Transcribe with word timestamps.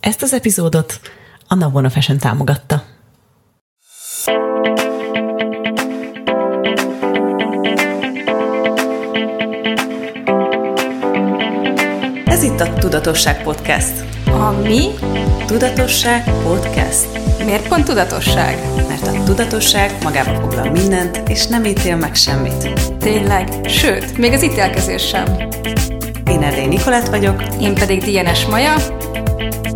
Ezt 0.00 0.22
az 0.22 0.32
epizódot 0.32 1.00
a 1.48 1.54
Navona 1.54 1.90
Fashion 1.90 2.18
támogatta. 2.18 2.82
Ez 12.26 12.42
itt 12.42 12.60
a 12.60 12.72
Tudatosság 12.78 13.42
Podcast. 13.42 13.92
A 14.26 14.50
mi? 14.50 14.88
Tudatosság 15.46 16.24
Podcast. 16.42 17.06
Miért 17.44 17.68
pont 17.68 17.84
tudatosság? 17.84 18.58
Mert 18.88 19.06
a 19.06 19.22
tudatosság 19.24 20.02
magába 20.02 20.40
foglal 20.40 20.70
mindent, 20.70 21.28
és 21.28 21.46
nem 21.46 21.64
ítél 21.64 21.96
meg 21.96 22.14
semmit. 22.14 22.68
Tényleg? 22.98 23.48
Sőt, 23.68 24.18
még 24.18 24.32
az 24.32 24.42
ítélkezés 24.42 25.08
sem. 25.08 25.36
Én 26.26 26.42
Erdély 26.42 26.66
Nikolát 26.66 27.08
vagyok. 27.08 27.42
Én 27.60 27.74
pedig 27.74 28.02
Dienes 28.02 28.46
Maja. 28.46 28.74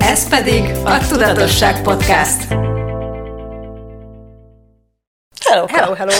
Ez 0.09 0.29
pedig 0.29 0.65
a 0.85 1.07
Tudatosság 1.09 1.83
Podcast. 1.83 2.47
Hello! 5.45 5.67
Hello, 5.69 5.95
hello! 5.95 6.13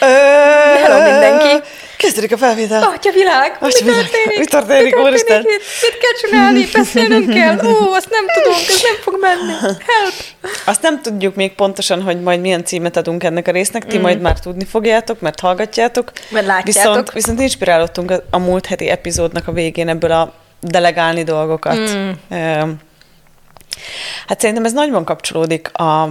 Hello 0.82 1.10
mindenki. 1.10 1.66
Kezdődik 1.96 2.32
a 2.32 2.36
felvétel. 2.36 2.82
Atya 2.82 3.10
világ! 3.12 3.56
Atya 3.60 3.84
mi 3.84 3.90
világ, 3.90 4.10
történik? 4.10 4.38
mi 4.38 4.44
történik, 4.44 4.94
mi 4.94 5.02
történik? 5.02 5.60
Mit 5.82 5.98
kell 5.98 6.30
csinálni? 6.30 6.66
Beszélnünk 6.72 7.30
kell? 7.30 7.58
Ó, 7.66 7.92
azt 7.92 8.10
nem 8.10 8.24
tudunk, 8.34 8.68
ez 8.68 8.82
nem 8.82 8.96
fog 9.02 9.16
menni. 9.20 9.52
Help! 9.62 10.14
Azt 10.64 10.82
nem 10.82 11.02
tudjuk 11.02 11.34
még 11.34 11.54
pontosan, 11.54 12.02
hogy 12.02 12.20
majd 12.20 12.40
milyen 12.40 12.64
címet 12.64 12.96
adunk 12.96 13.24
ennek 13.24 13.48
a 13.48 13.50
résznek, 13.50 13.86
ti 13.86 13.98
mm. 13.98 14.00
majd 14.00 14.20
már 14.20 14.38
tudni 14.38 14.64
fogjátok, 14.64 15.20
mert 15.20 15.40
hallgatjátok. 15.40 16.12
Mert 16.30 16.46
látjátok. 16.46 16.92
Viszont, 16.92 17.12
viszont 17.12 17.40
inspirálódtunk 17.40 18.10
a, 18.10 18.22
a 18.30 18.38
múlt 18.38 18.66
heti 18.66 18.88
epizódnak 18.88 19.48
a 19.48 19.52
végén 19.52 19.88
ebből 19.88 20.10
a 20.10 20.34
delegálni 20.60 21.22
dolgokat. 21.22 21.78
Mm. 21.78 22.10
Hát 24.26 24.40
szerintem 24.40 24.64
ez 24.64 24.72
nagyban 24.72 25.04
kapcsolódik 25.04 25.72
a, 25.72 26.08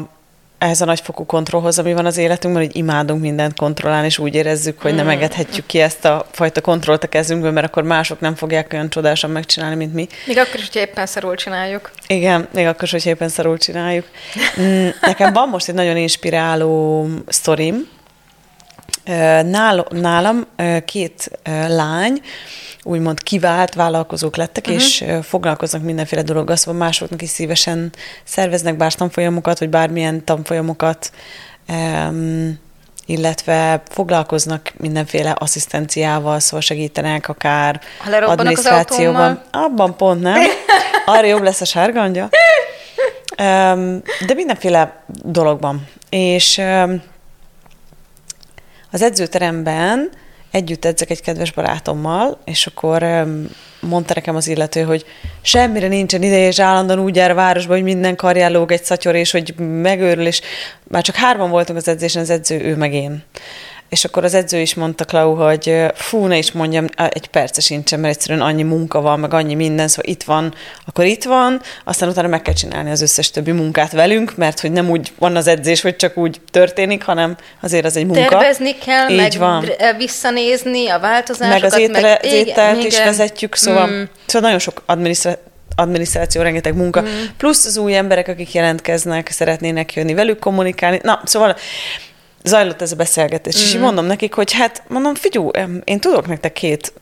ehhez 0.58 0.81
a 0.81 0.86
nagyfokú 0.86 1.25
kontrollhoz, 1.25 1.80
ami 1.80 1.94
van 1.94 2.05
az 2.05 2.17
életünkben, 2.17 2.66
hogy 2.66 2.75
imádunk 2.75 3.22
mindent 3.22 3.58
kontrollálni, 3.58 4.05
és 4.05 4.17
úgy 4.17 4.36
érezzük, 4.36 4.81
hogy 4.81 4.95
nem 4.95 5.09
engedhetjük 5.09 5.66
ki 5.66 5.80
ezt 5.80 6.05
a 6.05 6.25
fajta 6.31 6.61
kontrollt 6.61 7.03
a 7.03 7.08
kezünkből, 7.08 7.52
mert 7.52 7.67
akkor 7.67 7.83
mások 7.83 8.20
nem 8.20 8.36
fogják 8.36 8.73
olyan 8.73 8.89
csodásan 8.89 9.30
megcsinálni, 9.30 9.75
mint 9.75 9.94
mi. 9.94 10.08
Még 10.25 10.38
akkor 10.38 10.55
is, 10.55 10.61
hogyha 10.61 10.80
éppen 10.80 11.05
szarul 11.05 11.36
csináljuk. 11.36 11.92
Igen, 12.08 12.47
még 12.53 12.66
akkor 12.66 12.83
is, 12.83 12.92
hogy 12.92 13.05
éppen 13.05 13.30
szarul 13.30 13.58
csináljuk. 13.58 14.05
Mm, 14.59 14.88
Nekem 15.02 15.33
van 15.33 15.50
most 15.50 15.67
egy 15.70 15.75
nagyon 15.75 15.97
inspiráló 15.97 17.08
sztorim. 17.27 17.88
Nálam 19.42 20.45
két 20.86 21.31
lány, 21.67 22.22
úgymond 22.83 23.23
kivált 23.23 23.73
vállalkozók 23.73 24.35
lettek, 24.35 24.67
uh-huh. 24.67 24.81
és 24.81 25.05
foglalkoznak 25.22 25.81
mindenféle 25.81 26.22
dologgal, 26.22 26.55
szóval 26.55 26.80
másoknak 26.80 27.21
is 27.21 27.30
szívesen 27.30 27.91
szerveznek 28.23 28.77
bár 28.77 28.94
tanfolyamokat, 28.94 29.59
vagy 29.59 29.69
bármilyen 29.69 30.25
tanfolyamokat, 30.25 31.11
um, 31.67 32.59
illetve 33.05 33.81
foglalkoznak 33.89 34.71
mindenféle 34.77 35.31
asszisztenciával, 35.31 36.39
szóval 36.39 36.61
segítenek 36.61 37.30
akár 37.30 37.81
Ha 37.99 38.09
lerobbanak 38.09 38.39
az 38.39 38.39
adminisztrációban. 38.39 39.41
Abban 39.52 39.97
pont 39.97 40.21
nem. 40.21 40.41
Arra 41.05 41.25
jobb 41.25 41.43
lesz 41.43 41.61
a 41.61 41.66
sárgangya. 41.66 42.30
Um, 43.41 44.02
de 44.25 44.33
mindenféle 44.33 45.03
dologban. 45.23 45.88
És 46.09 46.58
um, 46.58 47.02
az 48.91 49.02
edzőteremben 49.02 50.09
együtt 50.52 50.86
edzek 50.86 51.09
egy 51.09 51.22
kedves 51.22 51.52
barátommal, 51.52 52.38
és 52.45 52.67
akkor 52.67 53.28
mondta 53.80 54.14
nekem 54.14 54.36
az 54.36 54.47
illető, 54.47 54.81
hogy 54.81 55.05
semmire 55.42 55.88
nincsen 55.88 56.23
ideje, 56.23 56.47
és 56.47 56.59
állandóan 56.59 57.00
úgy 57.00 57.16
jár 57.16 57.31
a 57.31 57.33
városba, 57.33 57.73
hogy 57.73 57.83
minden 57.83 58.16
karján 58.16 58.72
egy 58.72 58.83
szatyor, 58.83 59.16
és 59.16 59.31
hogy 59.31 59.53
megőrül, 59.58 60.25
és 60.25 60.42
már 60.83 61.03
csak 61.03 61.16
hárman 61.16 61.50
voltunk 61.50 61.77
az 61.77 61.88
edzésen, 61.88 62.22
az 62.22 62.30
edző, 62.30 62.61
ő 62.61 62.75
meg 62.75 62.94
én. 62.94 63.23
És 63.90 64.05
akkor 64.05 64.23
az 64.23 64.33
edző 64.33 64.60
is 64.60 64.73
mondta, 64.73 65.05
Klau, 65.05 65.36
hogy 65.36 65.76
fú, 65.94 66.26
ne 66.26 66.38
is 66.38 66.52
mondjam, 66.52 66.86
egy 66.95 67.27
perce 67.27 67.61
sincsen, 67.61 68.00
mert 68.00 68.16
egyszerűen 68.16 68.42
annyi 68.42 68.64
munka 68.64 69.02
van, 69.02 69.20
meg 69.20 69.33
annyi 69.33 69.55
minden, 69.55 69.88
szóval 69.88 70.11
itt 70.11 70.23
van, 70.23 70.54
akkor 70.86 71.05
itt 71.05 71.23
van, 71.23 71.61
aztán 71.83 72.10
utána 72.10 72.28
meg 72.28 72.42
kell 72.42 72.54
csinálni 72.54 72.92
az 72.92 73.02
összes 73.02 73.32
többi 73.32 73.52
munkát 73.52 73.92
velünk, 73.92 74.36
mert 74.36 74.60
hogy 74.60 74.72
nem 74.72 74.89
úgy 74.89 75.11
van 75.20 75.36
az 75.36 75.48
edzés, 75.48 75.82
hogy 75.82 75.95
csak 75.95 76.17
úgy 76.17 76.42
történik, 76.52 77.04
hanem 77.04 77.36
azért 77.61 77.86
az 77.86 77.98
egy 77.98 78.05
munka. 78.05 78.30
Tervezni 78.30 78.78
kell, 78.78 79.10
Így 79.10 79.17
meg 79.17 79.33
van. 79.38 79.61
r- 79.61 79.98
visszanézni 79.98 80.89
a 80.89 80.99
változásokat. 80.99 81.61
Meg 81.61 81.72
az, 81.72 81.80
étele, 81.80 82.20
az 82.23 82.32
igen, 82.32 82.45
ételt 82.45 82.83
is 82.83 82.94
igen. 82.94 83.05
vezetjük, 83.05 83.55
szóval, 83.55 83.88
mm. 83.88 84.04
szóval 84.26 84.42
nagyon 84.42 84.60
sok 84.60 84.83
adminisztráció 84.86 85.48
adminisztráció, 85.76 86.42
rengeteg 86.42 86.76
munka, 86.76 87.02
mm. 87.02 87.05
plusz 87.38 87.66
az 87.66 87.78
új 87.78 87.95
emberek, 87.95 88.28
akik 88.28 88.54
jelentkeznek, 88.54 89.30
szeretnének 89.30 89.94
jönni 89.94 90.14
velük 90.14 90.39
kommunikálni. 90.39 90.99
Na, 91.04 91.22
szóval 91.23 91.55
zajlott 92.44 92.82
ez 92.82 92.92
a 92.92 92.95
beszélgetés, 92.95 93.58
mm. 93.58 93.64
és 93.64 93.73
így 93.73 93.80
mondom 93.82 94.05
nekik, 94.05 94.33
hogy 94.33 94.52
hát, 94.52 94.83
mondom, 94.88 95.16
figyú, 95.16 95.50
én 95.83 96.00
tudok 96.00 96.27
nektek 96.27 96.54
két 96.54 96.94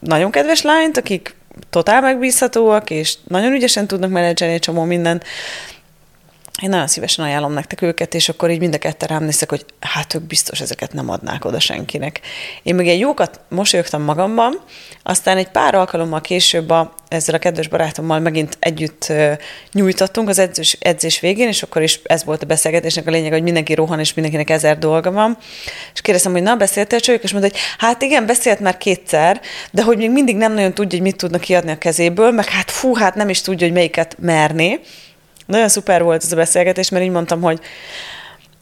nagyon 0.00 0.30
kedves 0.30 0.62
lányt, 0.62 0.96
akik 0.96 1.36
totál 1.70 2.00
megbízhatóak, 2.00 2.90
és 2.90 3.14
nagyon 3.28 3.52
ügyesen 3.52 3.86
tudnak 3.86 4.10
menedzselni 4.10 4.54
egy 4.54 4.60
csomó 4.60 4.82
mindent, 4.84 5.24
én 6.62 6.68
nagyon 6.68 6.86
szívesen 6.86 7.24
ajánlom 7.24 7.52
nektek 7.52 7.82
őket, 7.82 8.14
és 8.14 8.28
akkor 8.28 8.50
így 8.50 8.58
mind 8.58 8.74
a 8.74 8.78
ketten 8.78 9.08
rám 9.08 9.24
néztek, 9.24 9.50
hogy 9.50 9.64
hát 9.80 10.14
ők 10.14 10.22
biztos 10.22 10.60
ezeket 10.60 10.92
nem 10.92 11.10
adnák 11.10 11.44
oda 11.44 11.60
senkinek. 11.60 12.20
Én 12.62 12.74
még 12.74 12.88
egy 12.88 12.98
jókat 12.98 13.40
mosolyogtam 13.48 14.02
magamban, 14.02 14.60
aztán 15.02 15.36
egy 15.36 15.48
pár 15.48 15.74
alkalommal 15.74 16.20
később 16.20 16.70
a, 16.70 16.94
ezzel 17.08 17.34
a 17.34 17.38
kedves 17.38 17.68
barátommal 17.68 18.18
megint 18.18 18.56
együtt 18.60 19.12
nyújtottunk 19.72 20.28
az 20.28 20.38
edzés, 20.38 20.76
edzés 20.80 21.20
végén, 21.20 21.48
és 21.48 21.62
akkor 21.62 21.82
is 21.82 22.00
ez 22.04 22.24
volt 22.24 22.42
a 22.42 22.46
beszélgetésnek 22.46 23.06
a 23.06 23.10
lényeg, 23.10 23.32
hogy 23.32 23.42
mindenki 23.42 23.74
rohan, 23.74 23.98
és 23.98 24.14
mindenkinek 24.14 24.50
ezer 24.50 24.78
dolga 24.78 25.10
van. 25.12 25.38
És 25.94 26.00
kérdeztem, 26.00 26.32
hogy 26.32 26.42
na, 26.42 26.56
beszéltél 26.56 27.00
csőjük? 27.00 27.22
És 27.22 27.32
mondta, 27.32 27.50
hogy 27.50 27.60
hát 27.78 28.02
igen, 28.02 28.26
beszélt 28.26 28.60
már 28.60 28.76
kétszer, 28.76 29.40
de 29.70 29.82
hogy 29.82 29.96
még 29.96 30.10
mindig 30.10 30.36
nem 30.36 30.52
nagyon 30.52 30.74
tudja, 30.74 30.98
hogy 30.98 31.06
mit 31.06 31.16
tudnak 31.16 31.40
kiadni 31.40 31.70
a 31.70 31.78
kezéből, 31.78 32.30
meg 32.30 32.48
hát 32.48 32.70
fú, 32.70 32.94
hát 32.94 33.14
nem 33.14 33.28
is 33.28 33.40
tudja, 33.40 33.66
hogy 33.66 33.76
melyiket 33.76 34.16
merné. 34.20 34.80
Nagyon 35.48 35.68
szuper 35.68 36.02
volt 36.02 36.22
ez 36.22 36.32
a 36.32 36.36
beszélgetés, 36.36 36.88
mert 36.88 37.04
így 37.04 37.10
mondtam, 37.10 37.40
hogy 37.40 37.60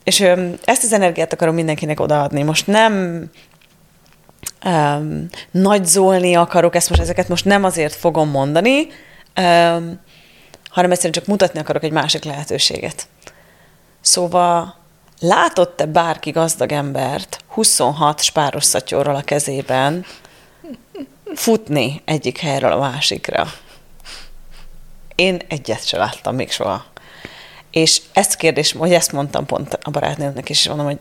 és 0.05 0.21
ezt 0.65 0.85
az 0.85 0.93
energiát 0.93 1.33
akarom 1.33 1.55
mindenkinek 1.55 2.01
odaadni. 2.01 2.43
Most 2.43 2.67
nem 2.67 3.25
um, 4.65 5.29
nagy 5.51 5.85
akarok, 6.35 6.75
ezt 6.75 6.89
most, 6.89 7.01
ezeket 7.01 7.29
most 7.29 7.45
nem 7.45 7.65
azért 7.65 7.95
fogom 7.95 8.29
mondani, 8.29 8.81
um, 8.81 10.01
hanem 10.71 10.91
egyszerűen 10.91 11.13
csak 11.13 11.27
mutatni 11.27 11.61
akarok 11.61 11.83
egy 11.83 11.93
másik 11.93 12.25
lehetőséget. 12.25 13.07
Szóval 14.01 14.75
látott-e 15.21 15.87
bárki 15.87 16.31
gazdag 16.31 16.73
embert 16.73 17.39
26 17.49 18.23
spáros 18.23 18.65
szatyorral 18.65 19.17
a 19.17 19.23
kezében 19.23 20.05
futni 21.35 22.03
egyik 22.05 22.39
helyről 22.39 22.73
a 22.73 22.79
másikra? 22.79 23.47
Én 25.17 25.41
egyet 25.49 25.87
se 25.87 25.97
láttam 25.97 26.35
még 26.35 26.51
soha. 26.51 26.85
És 27.71 28.01
ezt 28.13 28.37
kérdés, 28.37 28.73
hogy 28.73 28.93
ezt 28.93 29.13
mondtam 29.13 29.47
pont 29.47 29.79
a 29.83 29.91
barátnőmnek 29.91 30.49
is, 30.49 30.59
és 30.59 30.69
mondom, 30.69 30.87
hogy 30.87 30.99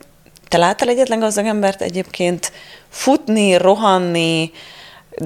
te 0.47 0.57
láttál 0.57 0.89
egyetlen 0.89 1.19
gazdag 1.19 1.45
embert 1.45 1.81
egyébként 1.81 2.51
futni, 2.89 3.57
rohanni, 3.57 4.51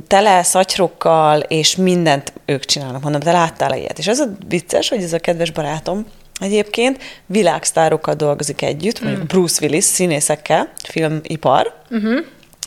tele 0.07 0.43
szatyrokkal, 0.43 1.39
és 1.39 1.75
mindent 1.75 2.33
ők 2.45 2.65
csinálnak. 2.65 3.01
Mondom, 3.01 3.21
te 3.21 3.31
láttál 3.31 3.77
ilyet? 3.77 3.97
És 3.97 4.07
az 4.07 4.19
a 4.19 4.27
vicces, 4.47 4.89
hogy 4.89 5.03
ez 5.03 5.13
a 5.13 5.19
kedves 5.19 5.51
barátom 5.51 6.05
egyébként 6.39 7.01
világsztárokkal 7.25 8.13
dolgozik 8.13 8.61
együtt, 8.61 9.01
mondjuk 9.01 9.25
Bruce 9.25 9.65
Willis 9.65 9.83
színészekkel, 9.83 10.71
filmipar, 10.83 11.73
uh-huh. 11.89 12.19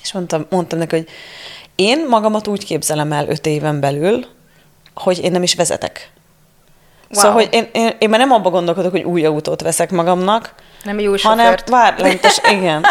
és 0.02 0.12
mondtam, 0.12 0.46
mondtam 0.50 0.78
neki, 0.78 0.96
hogy 0.96 1.08
én 1.74 2.06
magamat 2.08 2.46
úgy 2.48 2.64
képzelem 2.64 3.12
el 3.12 3.28
öt 3.28 3.46
éven 3.46 3.80
belül, 3.80 4.26
hogy 4.94 5.24
én 5.24 5.30
nem 5.30 5.42
is 5.42 5.54
vezetek. 5.54 6.10
Wow. 7.10 7.20
Szóval, 7.20 7.32
hogy 7.32 7.48
én, 7.50 7.68
én, 7.72 7.96
én 7.98 8.08
már 8.08 8.18
nem 8.18 8.32
abba 8.32 8.50
gondolkodok, 8.50 8.90
hogy 8.90 9.02
új 9.02 9.24
autót 9.24 9.62
veszek 9.62 9.90
magamnak, 9.90 10.54
Nem 10.84 10.98
új 10.98 11.18
hanem 11.22 11.44
sofőrt. 11.44 11.68
vár 11.68 11.98
lent 11.98 12.24
a, 12.24 12.50
igen, 12.56 12.84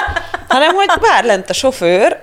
hanem 0.48 0.76
hogy 0.76 0.90
vár 1.00 1.24
lent 1.24 1.50
a 1.50 1.54
sofőr 1.54 2.18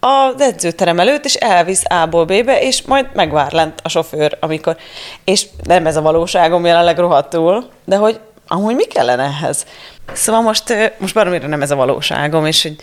az 0.00 0.40
edzőterem 0.40 1.00
előtt, 1.00 1.24
és 1.24 1.34
elvisz 1.34 1.82
A-ból 1.88 2.24
B-be, 2.24 2.60
és 2.60 2.82
majd 2.82 3.06
megvár 3.14 3.52
lent 3.52 3.80
a 3.82 3.88
sofőr, 3.88 4.36
amikor, 4.40 4.76
és 5.24 5.46
nem 5.62 5.86
ez 5.86 5.96
a 5.96 6.02
valóságom 6.02 6.66
jelenleg 6.66 6.98
rohadtul, 6.98 7.68
de 7.84 7.96
hogy 7.96 8.20
amúgy 8.46 8.74
mi 8.74 8.84
kellene 8.84 9.22
ehhez? 9.22 9.66
Szóval 10.12 10.40
most, 10.40 10.92
most 10.98 11.14
baromira 11.14 11.46
nem 11.46 11.62
ez 11.62 11.70
a 11.70 11.76
valóságom, 11.76 12.46
és 12.46 12.62
hogy 12.62 12.76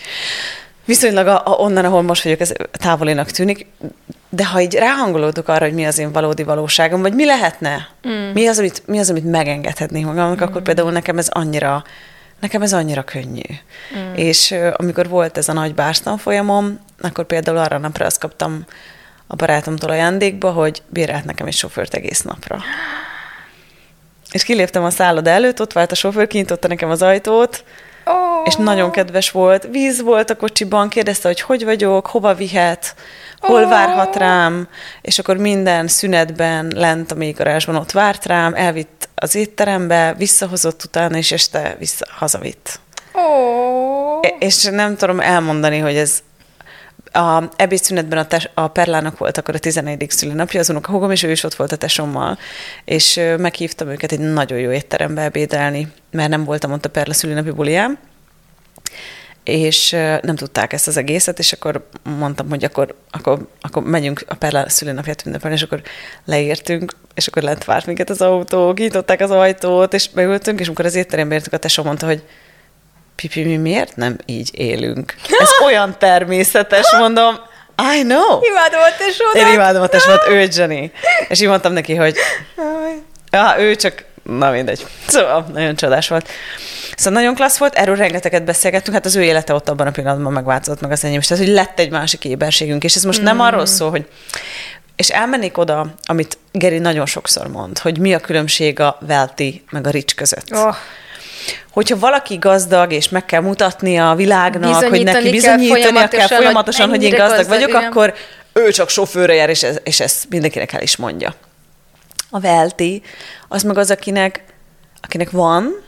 viszonylag 0.89 1.27
a, 1.27 1.41
a, 1.45 1.51
onnan, 1.51 1.85
ahol 1.85 2.01
most 2.01 2.23
vagyok, 2.23 2.39
ez 2.39 2.51
távolinak 2.71 3.31
tűnik, 3.31 3.65
de 4.29 4.45
ha 4.45 4.61
így 4.61 4.73
ráhangolódok 4.73 5.47
arra, 5.47 5.65
hogy 5.65 5.73
mi 5.73 5.85
az 5.85 5.97
én 5.97 6.11
valódi 6.11 6.43
valóságom, 6.43 7.01
vagy 7.01 7.13
mi 7.13 7.25
lehetne, 7.25 7.87
mm. 8.07 8.31
mi, 8.33 8.47
az, 8.47 8.59
amit, 8.59 8.81
mi 8.85 8.99
az, 8.99 9.09
amit 9.09 9.31
megengedhetnék 9.31 10.05
magamnak, 10.05 10.39
mm. 10.39 10.43
akkor 10.43 10.61
például 10.61 10.91
nekem 10.91 11.17
ez 11.17 11.27
annyira, 11.27 11.83
nekem 12.39 12.61
ez 12.61 12.73
annyira 12.73 13.03
könnyű. 13.03 13.41
Mm. 13.97 14.13
És 14.13 14.55
amikor 14.73 15.09
volt 15.09 15.37
ez 15.37 15.49
a 15.49 15.53
nagy 15.53 15.75
bárstan 15.75 16.17
folyamom, 16.17 16.79
akkor 17.01 17.25
például 17.25 17.57
arra 17.57 17.75
a 17.75 17.79
napra 17.79 18.05
azt 18.05 18.19
kaptam 18.19 18.65
a 19.27 19.35
barátomtól 19.35 19.89
ajándékba, 19.89 20.51
hogy 20.51 20.81
bérelt 20.87 21.25
nekem 21.25 21.47
egy 21.47 21.53
sofőrt 21.53 21.93
egész 21.93 22.21
napra. 22.21 22.57
És 24.31 24.43
kiléptem 24.43 24.83
a 24.83 24.89
szálloda 24.89 25.29
előtt, 25.29 25.61
ott 25.61 25.73
vált 25.73 25.91
a 25.91 25.95
sofőr, 25.95 26.27
kinyitotta 26.27 26.67
nekem 26.67 26.89
az 26.89 27.01
ajtót, 27.01 27.63
Oh. 28.09 28.41
és 28.45 28.55
nagyon 28.55 28.91
kedves 28.91 29.31
volt. 29.31 29.67
Víz 29.71 30.01
volt 30.01 30.29
a 30.29 30.35
kocsiban, 30.35 30.89
kérdezte, 30.89 31.27
hogy 31.27 31.41
hogy 31.41 31.63
vagyok, 31.63 32.07
hova 32.07 32.33
vihet, 32.33 32.95
hol 33.39 33.63
Ó. 33.63 33.67
várhat 33.67 34.15
rám, 34.15 34.67
és 35.01 35.19
akkor 35.19 35.37
minden 35.37 35.87
szünetben 35.87 36.71
lent 36.75 37.11
a 37.11 37.15
mély 37.15 37.31
garázsban 37.31 37.75
ott 37.75 37.91
várt 37.91 38.25
rám, 38.25 38.53
elvitt 38.53 39.09
az 39.15 39.35
étterembe, 39.35 40.13
visszahozott 40.17 40.83
utána, 40.83 41.17
és 41.17 41.31
este 41.31 41.75
vissza, 41.79 42.05
hazavitt. 42.09 42.79
Oh. 43.13 44.19
És 44.39 44.63
nem 44.63 44.95
tudom 44.95 45.19
elmondani, 45.19 45.77
hogy 45.77 45.95
ez 45.95 46.19
a 47.11 47.43
ebédszünetben 47.55 48.17
a, 48.17 48.25
tes, 48.25 48.49
a 48.53 48.67
Perlának 48.67 49.17
volt 49.17 49.37
akkor 49.37 49.55
a 49.55 49.59
14. 49.59 50.09
szülinapja, 50.09 50.59
az 50.59 50.69
unokahúgom, 50.69 51.11
és 51.11 51.23
ő 51.23 51.31
is 51.31 51.43
ott 51.43 51.55
volt 51.55 51.71
a 51.71 51.75
tesommal, 51.75 52.37
és 52.85 53.21
meghívtam 53.37 53.89
őket 53.89 54.11
egy 54.11 54.19
nagyon 54.19 54.59
jó 54.59 54.71
étterembe 54.71 55.21
ebédelni, 55.21 55.87
mert 56.11 56.29
nem 56.29 56.43
voltam 56.43 56.71
ott 56.71 56.85
a 56.85 56.89
Perla 56.89 57.13
szülinapi 57.13 57.51
bulián, 57.51 57.99
és 59.43 59.89
nem 60.21 60.35
tudták 60.35 60.73
ezt 60.73 60.87
az 60.87 60.97
egészet, 60.97 61.39
és 61.39 61.51
akkor 61.51 61.87
mondtam, 62.03 62.49
hogy 62.49 62.63
akkor, 62.63 62.95
akkor, 63.11 63.47
akkor 63.61 63.83
megyünk 63.83 64.23
a 64.27 64.35
Perla 64.35 64.69
szülinapját 64.69 65.25
ünnepelni, 65.25 65.55
és 65.55 65.63
akkor 65.63 65.81
leértünk, 66.25 66.95
és 67.13 67.27
akkor 67.27 67.43
lent 67.43 67.65
várt 67.65 67.85
minket 67.85 68.09
az 68.09 68.21
autó, 68.21 68.73
kinyitották 68.73 69.19
az 69.19 69.31
ajtót, 69.31 69.93
és 69.93 70.09
beültünk, 70.09 70.59
és 70.59 70.65
amikor 70.65 70.85
az 70.85 70.95
étterembe 70.95 71.35
értük, 71.35 71.53
a 71.53 71.57
tesó 71.57 71.83
mondta, 71.83 72.05
hogy 72.05 72.23
Pipi, 73.21 73.43
mi 73.43 73.57
miért 73.57 73.95
nem 73.95 74.17
így 74.25 74.49
élünk? 74.53 75.15
Ez 75.39 75.49
olyan 75.67 75.95
természetes, 75.97 76.93
mondom, 76.97 77.35
I 77.95 78.01
know. 78.01 78.39
Imádom 78.41 78.79
a 78.79 78.97
tesódat. 78.97 79.35
Én 79.35 79.53
imádom 79.53 79.81
a 79.81 79.87
tesómat, 79.87 80.27
ő 80.31 80.47
zseni. 80.51 80.91
És 81.27 81.41
így 81.41 81.47
mondtam 81.47 81.73
neki, 81.73 81.95
hogy 81.95 82.15
ja, 83.31 83.55
ő 83.57 83.75
csak, 83.75 84.03
na 84.23 84.51
mindegy. 84.51 84.85
Szóval 85.07 85.45
nagyon 85.53 85.75
csodás 85.75 86.07
volt. 86.07 86.27
Szóval 86.95 87.19
nagyon 87.19 87.35
klassz 87.35 87.57
volt, 87.57 87.75
erről 87.75 87.95
rengeteget 87.95 88.43
beszélgettünk, 88.43 88.95
hát 88.95 89.05
az 89.05 89.15
ő 89.15 89.23
élete 89.23 89.53
ott 89.53 89.69
abban 89.69 89.87
a 89.87 89.91
pillanatban 89.91 90.33
megváltozott 90.33 90.81
meg 90.81 90.91
az 90.91 91.03
enyém 91.03 91.19
is, 91.19 91.27
tehát 91.27 91.43
hogy 91.43 91.53
lett 91.53 91.79
egy 91.79 91.91
másik 91.91 92.25
éberségünk, 92.25 92.83
és 92.83 92.95
ez 92.95 93.03
most 93.03 93.21
mm. 93.21 93.23
nem 93.23 93.39
arról 93.39 93.65
szól, 93.65 93.89
hogy 93.89 94.05
és 94.95 95.09
elmennék 95.09 95.57
oda, 95.57 95.85
amit 96.03 96.37
Geri 96.51 96.77
nagyon 96.77 97.05
sokszor 97.05 97.47
mond, 97.47 97.77
hogy 97.77 97.99
mi 97.99 98.13
a 98.13 98.19
különbség 98.19 98.79
a 98.79 98.97
wealthy 99.07 99.63
meg 99.69 99.87
a 99.87 99.89
rich 99.89 100.15
között 100.15 100.51
Oh. 100.51 100.75
Hogyha 101.71 101.99
valaki 101.99 102.37
gazdag, 102.37 102.91
és 102.91 103.09
meg 103.09 103.25
kell 103.25 103.41
mutatnia 103.41 104.09
a 104.09 104.15
világnak, 104.15 104.73
hogy 104.73 104.89
Bizonyítani 104.89 105.03
neki 105.03 105.39
kell 105.39 105.55
bizonyítania 105.57 106.07
kell 106.07 106.27
folyamatosan, 106.27 106.37
folyamatosan, 106.37 106.89
hogy 106.89 106.97
hogy 106.97 107.05
én 107.05 107.15
gazdag 107.15 107.37
gazdag, 107.37 107.55
vagyok, 107.55 107.69
igen. 107.69 107.83
akkor 107.83 108.13
ő 108.53 108.71
csak 108.71 108.89
sofőrre 108.89 109.33
jár, 109.33 109.49
és, 109.49 109.63
ez, 109.63 109.77
és 109.83 109.99
ezt 109.99 110.29
mindenkinek 110.29 110.73
el 110.73 110.81
is 110.81 110.95
mondja. 110.95 111.33
A 112.29 112.39
velti, 112.39 113.01
az 113.47 113.63
meg 113.63 113.77
az, 113.77 113.91
akinek, 113.91 114.43
akinek 115.01 115.31
van, 115.31 115.83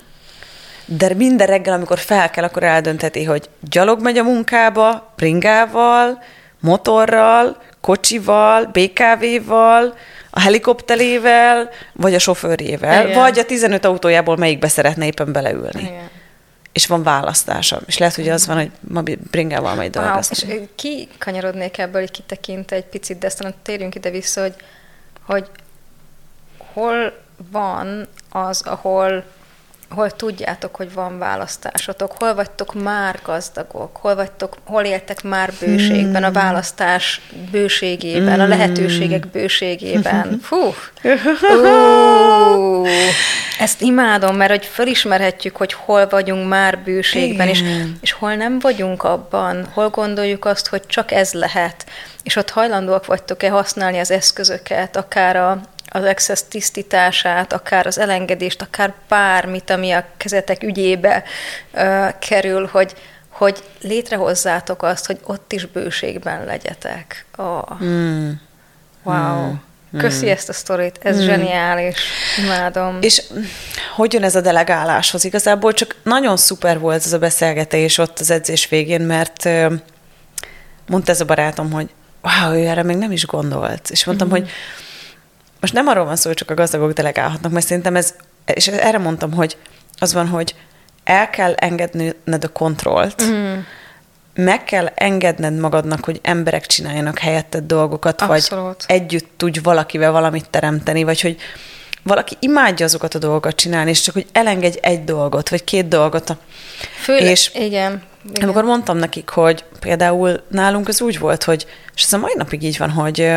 de 0.86 1.14
minden 1.14 1.48
reggel, 1.48 1.74
amikor 1.74 2.00
fel 2.00 2.30
kell, 2.30 2.44
akkor 2.44 2.64
eldöntheti, 2.64 3.24
hogy 3.24 3.50
gyalog 3.60 4.02
megy 4.02 4.18
a 4.18 4.24
munkába, 4.24 5.14
bringával, 5.16 6.24
motorral, 6.60 7.62
kocsival, 7.82 8.66
BKV-val, 8.66 9.98
a 10.32 10.40
helikopterével, 10.40 11.70
vagy 11.94 12.14
a 12.14 12.20
sofőrjével, 12.20 13.04
Igen. 13.08 13.20
vagy 13.20 13.40
a 13.40 13.46
15 13.46 13.86
autójából 13.86 14.38
melyikbe 14.38 14.68
szeretne 14.68 15.06
éppen 15.06 15.32
beleülni. 15.32 15.82
Igen. 15.82 16.10
És 16.72 16.88
van 16.88 17.04
választása. 17.04 17.82
És 17.86 17.98
lehet, 17.98 18.16
hogy 18.16 18.30
az 18.30 18.48
van, 18.48 18.56
hogy 18.58 18.72
ma 18.80 19.02
bringával 19.32 19.78
Wow. 19.78 19.90
dolgozni. 19.90 20.36
És 20.36 20.56
ö, 20.56 20.64
ki 20.76 21.08
kanyarodnék 21.18 21.78
ebből, 21.78 22.02
hogy 22.02 22.12
kitekint 22.12 22.72
egy 22.72 22.86
picit, 22.86 23.18
de 23.18 23.28
aztán 23.28 23.54
térjünk 23.62 23.96
ide-vissza, 23.96 24.42
hogy, 24.42 24.56
hogy 25.26 25.50
hol 26.74 27.20
van 27.52 28.08
az, 28.30 28.62
ahol 28.62 29.24
hol 29.92 30.12
tudjátok, 30.12 30.76
hogy 30.76 30.94
van 30.94 31.18
választásotok, 31.18 32.14
hol 32.20 32.36
vagytok 32.36 32.74
már 32.74 33.20
gazdagok, 33.24 33.98
hol 33.98 34.16
vagytok, 34.16 34.58
hol 34.64 34.84
éltek 34.84 35.24
már 35.24 35.54
bőségben, 35.60 36.24
a 36.24 36.32
választás 36.32 37.22
bőségében, 37.52 38.40
a 38.40 38.48
lehetőségek 38.48 39.28
bőségében. 39.28 40.40
Fú! 40.44 40.74
Ú, 42.56 42.86
ezt 43.60 43.82
imádom, 43.82 44.36
mert 44.36 44.50
hogy 44.50 44.66
fölismerhetjük, 44.66 45.56
hogy 45.56 45.74
hol 45.74 46.08
vagyunk 46.08 46.48
már 46.48 46.80
bőségben, 46.80 47.48
és, 47.48 47.64
és 48.02 48.12
hol 48.12 48.36
nem 48.36 48.60
vagyunk 48.60 49.04
abban, 49.04 49.66
hol 49.74 49.90
gondoljuk 49.90 50.46
azt, 50.46 50.68
hogy 50.68 50.86
csak 50.88 51.12
ez 51.12 51.34
lehet, 51.34 51.86
és 52.24 52.36
ott 52.36 52.50
hajlandóak 52.50 53.06
vagytok-e 53.06 53.50
használni 53.50 54.00
az 54.00 54.12
eszközöket, 54.12 54.96
akár 54.96 55.36
a, 55.36 55.62
az 55.94 56.04
excess 56.04 56.40
tisztítását, 56.50 57.54
akár 57.54 57.86
az 57.88 57.98
elengedést, 58.00 58.62
akár 58.62 58.94
bármit, 59.08 59.70
ami 59.70 59.92
a 59.92 60.06
kezetek 60.18 60.64
ügyébe 60.64 61.24
ö, 61.74 62.08
kerül, 62.20 62.70
hogy, 62.72 62.94
hogy 63.30 63.64
létrehozzátok 63.82 64.84
azt, 64.84 65.06
hogy 65.06 65.20
ott 65.24 65.54
is 65.54 65.66
bőségben 65.66 66.46
legyetek. 66.46 67.26
Oh. 67.38 67.82
Mm. 67.84 68.30
Wow. 69.04 69.54
Köszi 69.98 70.30
ezt 70.30 70.50
a 70.50 70.54
sztorit, 70.54 71.00
ez 71.02 71.22
zseniális. 71.22 71.96
Imádom. 72.44 72.98
És 73.02 73.24
hogy 73.96 74.14
jön 74.14 74.24
ez 74.24 74.36
a 74.36 74.42
delegáláshoz? 74.42 75.24
Igazából 75.24 75.74
csak 75.74 75.96
nagyon 76.04 76.38
szuper 76.38 76.80
volt 76.80 77.06
ez 77.06 77.14
a 77.14 77.18
beszélgetés 77.18 77.98
ott 77.98 78.20
az 78.20 78.30
edzés 78.32 78.68
végén, 78.70 79.02
mert 79.02 79.50
mondta 80.88 81.12
ez 81.12 81.22
a 81.22 81.26
barátom, 81.26 81.72
hogy 81.72 81.90
wow, 82.22 82.54
ő 82.54 82.68
erre 82.68 82.84
még 82.84 82.98
nem 82.98 83.12
is 83.12 83.26
gondolt. 83.26 83.90
És 83.90 84.06
mondtam, 84.06 84.28
Mhm. 84.28 84.38
hogy 84.38 84.50
most 85.62 85.74
nem 85.74 85.88
arról 85.88 86.06
van 86.06 86.16
szó, 86.16 86.28
hogy 86.28 86.38
csak 86.38 86.50
a 86.50 86.54
gazdagok 86.54 86.92
delegálhatnak, 86.94 87.52
mert 87.52 87.66
szerintem 87.66 87.96
ez, 87.96 88.14
és 88.54 88.68
erre 88.68 88.98
mondtam, 88.98 89.34
hogy 89.34 89.58
az 90.00 90.14
van, 90.14 90.28
hogy 90.28 90.56
el 91.04 91.30
kell 91.30 91.54
engedned 91.54 92.44
a 92.44 92.48
kontrollt, 92.48 93.22
Mhm. 93.28 93.60
meg 94.36 94.64
kell 94.64 94.86
engedned 94.96 95.58
magadnak, 95.60 96.06
hogy 96.06 96.20
emberek 96.24 96.66
csináljanak 96.66 97.20
helyetted 97.20 97.64
dolgokat, 97.64 98.22
Abszolút. 98.22 98.86
vagy 98.88 98.96
együtt 98.98 99.30
tudj 99.38 99.60
valakivel 99.64 100.12
valamit 100.12 100.50
teremteni, 100.50 101.04
vagy 101.04 101.22
hogy 101.22 101.38
valaki 102.04 102.36
imádja 102.40 102.86
azokat 102.86 103.16
a 103.16 103.20
dolgokat 103.20 103.56
csinálni, 103.56 103.90
és 103.90 104.02
csak 104.02 104.14
hogy 104.14 104.26
elengedj 104.32 104.78
egy 104.82 105.04
dolgot, 105.04 105.50
vagy 105.50 105.64
két 105.64 105.88
dolgot. 105.88 106.36
Főleg, 107.02 107.24
és 107.24 107.52
igen. 107.54 108.02
igen. 108.30 108.44
amikor 108.44 108.64
mondtam 108.64 108.98
nekik, 108.98 109.30
hogy 109.30 109.64
például 109.80 110.44
nálunk 110.48 110.88
az 110.88 111.02
úgy 111.02 111.20
volt, 111.20 111.44
hogy, 111.44 111.66
és 111.96 112.04
ez 112.04 112.14
a 112.14 112.18
mai 112.18 112.34
napig 112.38 112.64
így 112.64 112.78
van, 112.78 112.90
hogy 112.90 113.32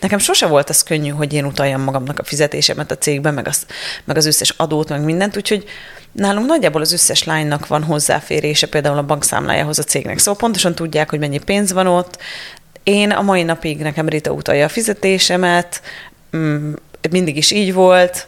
nekem 0.00 0.18
sose 0.18 0.46
volt 0.46 0.68
az 0.68 0.82
könnyű, 0.82 1.08
hogy 1.08 1.32
én 1.32 1.44
utaljam 1.44 1.80
magamnak 1.80 2.18
a 2.18 2.24
fizetésemet 2.24 2.90
a 2.90 2.98
cégben, 2.98 3.34
meg 3.34 3.48
az, 3.48 3.66
meg 4.04 4.16
az 4.16 4.26
összes 4.26 4.54
adót, 4.56 4.88
meg 4.88 5.04
mindent, 5.04 5.36
úgyhogy 5.36 5.64
nálunk 6.12 6.46
nagyjából 6.46 6.80
az 6.80 6.92
összes 6.92 7.24
lánynak 7.24 7.66
van 7.66 7.82
hozzáférése 7.82 8.68
például 8.68 8.98
a 8.98 9.06
bankszámlájához 9.06 9.78
a 9.78 9.82
cégnek, 9.82 10.18
szóval 10.18 10.40
pontosan 10.40 10.74
tudják, 10.74 11.10
hogy 11.10 11.18
mennyi 11.18 11.38
pénz 11.38 11.72
van 11.72 11.86
ott. 11.86 12.18
Én 12.82 13.10
a 13.10 13.22
mai 13.22 13.42
napig 13.42 13.78
nekem 13.78 14.08
Rita 14.08 14.30
utalja 14.30 14.64
a 14.64 14.68
fizetésemet, 14.68 15.82
mm, 16.36 16.72
mindig 17.10 17.36
is 17.36 17.50
így 17.50 17.72
volt, 17.72 18.26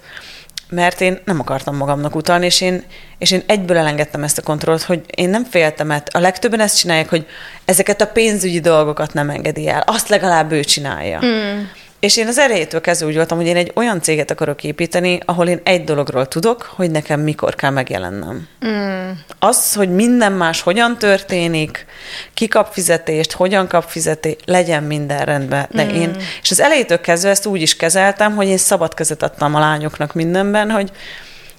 mert 0.70 1.00
én 1.00 1.18
nem 1.25 1.40
akartam 1.40 1.76
magamnak 1.76 2.14
utalni, 2.14 2.46
és 2.46 2.60
én, 2.60 2.82
és 3.18 3.30
én 3.30 3.42
egyből 3.46 3.76
elengedtem 3.76 4.22
ezt 4.22 4.38
a 4.38 4.42
kontrollt, 4.42 4.82
hogy 4.82 5.02
én 5.14 5.30
nem 5.30 5.44
féltem, 5.44 5.87
mert 5.87 6.08
a 6.08 6.18
legtöbben 6.18 6.60
ezt 6.60 6.78
csinálják, 6.78 7.08
hogy 7.08 7.26
ezeket 7.64 8.00
a 8.00 8.06
pénzügyi 8.06 8.60
dolgokat 8.60 9.12
nem 9.12 9.30
engedi 9.30 9.68
el. 9.68 9.82
Azt 9.87 10.08
legalább 10.08 10.52
ő 10.52 10.64
csinálja. 10.64 11.20
Mm. 11.25 11.62
És 12.00 12.16
én 12.16 12.26
az 12.26 12.38
elejétől 12.38 12.80
kezdve 12.80 13.06
úgy 13.06 13.14
voltam, 13.14 13.38
hogy 13.38 13.46
én 13.46 13.56
egy 13.56 13.72
olyan 13.74 14.02
céget 14.02 14.30
akarok 14.30 14.64
építeni, 14.64 15.18
ahol 15.24 15.48
én 15.48 15.60
egy 15.62 15.84
dologról 15.84 16.28
tudok, 16.28 16.62
hogy 16.62 16.90
nekem 16.90 17.20
mikor 17.20 17.54
kell 17.54 17.70
megjelennem. 17.70 18.48
Mm. 18.66 19.10
Az, 19.38 19.74
hogy 19.74 19.94
minden 19.94 20.32
más 20.32 20.60
hogyan 20.60 20.98
történik, 20.98 21.86
ki 22.34 22.48
kap 22.48 22.72
fizetést, 22.72 23.32
hogyan 23.32 23.68
kap 23.68 23.84
fizetést, 23.84 24.38
legyen 24.44 24.82
minden 24.82 25.24
rendben. 25.24 25.66
De 25.70 25.84
mm. 25.84 25.88
én, 25.88 26.16
és 26.42 26.50
az 26.50 26.60
elejétől 26.60 27.00
kezdve 27.00 27.30
ezt 27.30 27.46
úgy 27.46 27.62
is 27.62 27.76
kezeltem, 27.76 28.34
hogy 28.34 28.46
én 28.46 28.58
szabad 28.58 28.94
kezet 28.94 29.22
adtam 29.22 29.54
a 29.54 29.58
lányoknak 29.58 30.14
mindenben, 30.14 30.70
hogy 30.70 30.90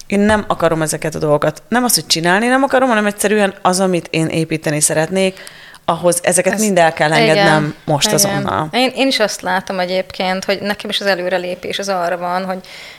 én 0.06 0.20
nem 0.20 0.44
akarom 0.48 0.82
ezeket 0.82 1.14
a 1.14 1.18
dolgokat. 1.18 1.62
Nem 1.68 1.84
azt, 1.84 1.94
hogy 1.94 2.06
csinálni 2.06 2.46
nem 2.46 2.62
akarom, 2.62 2.88
hanem 2.88 3.06
egyszerűen 3.06 3.54
az, 3.62 3.80
amit 3.80 4.08
én 4.10 4.26
építeni 4.26 4.80
szeretnék, 4.80 5.40
ahhoz 5.84 6.18
ezeket 6.22 6.52
Ez- 6.52 6.60
mind 6.60 6.78
el 6.78 6.92
kell 6.92 7.12
engednem 7.12 7.62
igen, 7.62 7.74
most 7.84 8.06
igen. 8.06 8.18
azonnal. 8.18 8.68
Én, 8.72 8.92
én 8.94 9.06
is 9.06 9.18
azt 9.18 9.40
látom 9.40 9.78
egyébként, 9.78 10.44
hogy 10.44 10.60
nekem 10.60 10.90
is 10.90 11.00
az 11.00 11.06
előrelépés 11.06 11.78
az 11.78 11.88
arra 11.88 12.18
van, 12.18 12.44
hogy, 12.44 12.58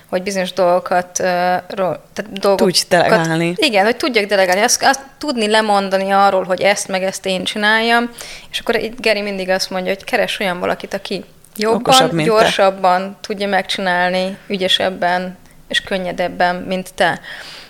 hogy 0.10 0.24
bizonyos 0.24 0.54
dolgokat, 0.54 1.10
uh, 1.20 1.26
tehát 1.68 2.32
dolgokat... 2.32 2.58
Tudj 2.58 2.82
delegálni. 2.90 3.54
Igen, 3.56 3.86
hogy 3.86 3.96
tudjak 3.98 4.26
delegálni, 4.26 4.62
azt, 4.62 4.84
azt 4.84 5.02
tudni 5.18 5.48
lemondani 5.48 6.12
arról, 6.12 6.44
hogy 6.44 6.62
ezt 6.62 6.88
meg 6.88 7.04
ezt 7.04 7.26
én 7.26 7.44
csináljam, 7.44 8.10
és 8.52 8.60
akkor 8.60 8.76
itt 8.76 9.02
Geri 9.02 9.22
mindig 9.22 9.50
azt 9.50 9.70
mondja, 9.70 9.94
hogy 9.94 10.04
keres 10.04 10.40
olyan 10.40 10.60
valakit, 10.60 10.94
aki 10.94 11.24
Okosabb, 11.64 12.02
jobban, 12.02 12.16
mint 12.16 12.30
te. 12.30 12.36
gyorsabban 12.36 13.18
tudja 13.22 13.48
megcsinálni, 13.48 14.38
ügyesebben 14.48 15.38
és 15.68 15.82
könnyedebben, 15.82 16.56
mint 16.56 16.94
te. 16.94 17.20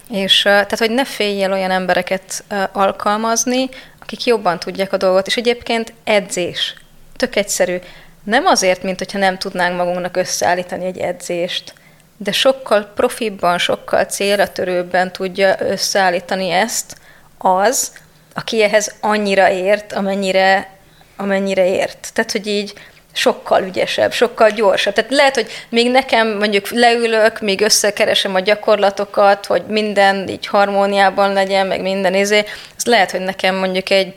És 0.09 0.41
tehát, 0.41 0.77
hogy 0.77 0.91
ne 0.91 1.05
féljél 1.05 1.51
olyan 1.51 1.71
embereket 1.71 2.43
alkalmazni, 2.71 3.69
akik 4.01 4.25
jobban 4.25 4.59
tudják 4.59 4.93
a 4.93 4.97
dolgot. 4.97 5.27
És 5.27 5.35
egyébként 5.35 5.93
edzés. 6.03 6.75
Tök 7.15 7.35
egyszerű. 7.35 7.77
nem 8.23 8.45
azért, 8.45 8.83
mint 8.83 8.97
hogyha 8.97 9.17
nem 9.17 9.37
tudnánk 9.37 9.77
magunknak 9.77 10.17
összeállítani 10.17 10.85
egy 10.85 10.97
edzést, 10.97 11.73
de 12.17 12.31
sokkal 12.31 12.91
profibban, 12.95 13.57
sokkal 13.57 14.03
célra 14.03 14.51
törőbben 14.51 15.11
tudja 15.11 15.55
összeállítani 15.59 16.49
ezt 16.49 16.95
az, 17.37 17.91
aki 18.33 18.63
ehhez 18.63 18.95
annyira 18.99 19.49
ért, 19.49 19.93
amennyire, 19.93 20.69
amennyire 21.15 21.67
ért. 21.67 22.09
Tehát, 22.13 22.31
hogy 22.31 22.47
így 22.47 22.73
sokkal 23.13 23.63
ügyesebb, 23.63 24.11
sokkal 24.11 24.49
gyorsabb. 24.49 24.93
Tehát 24.93 25.11
lehet, 25.11 25.35
hogy 25.35 25.47
még 25.69 25.91
nekem 25.91 26.37
mondjuk 26.37 26.69
leülök, 26.69 27.39
még 27.39 27.61
összekeresem 27.61 28.35
a 28.35 28.39
gyakorlatokat, 28.39 29.45
hogy 29.45 29.63
minden 29.67 30.27
így 30.27 30.47
harmóniában 30.47 31.33
legyen, 31.33 31.67
meg 31.67 31.81
minden 31.81 32.13
izé, 32.13 32.45
az 32.77 32.85
lehet, 32.85 33.11
hogy 33.11 33.21
nekem 33.21 33.55
mondjuk 33.55 33.89
egy 33.89 34.13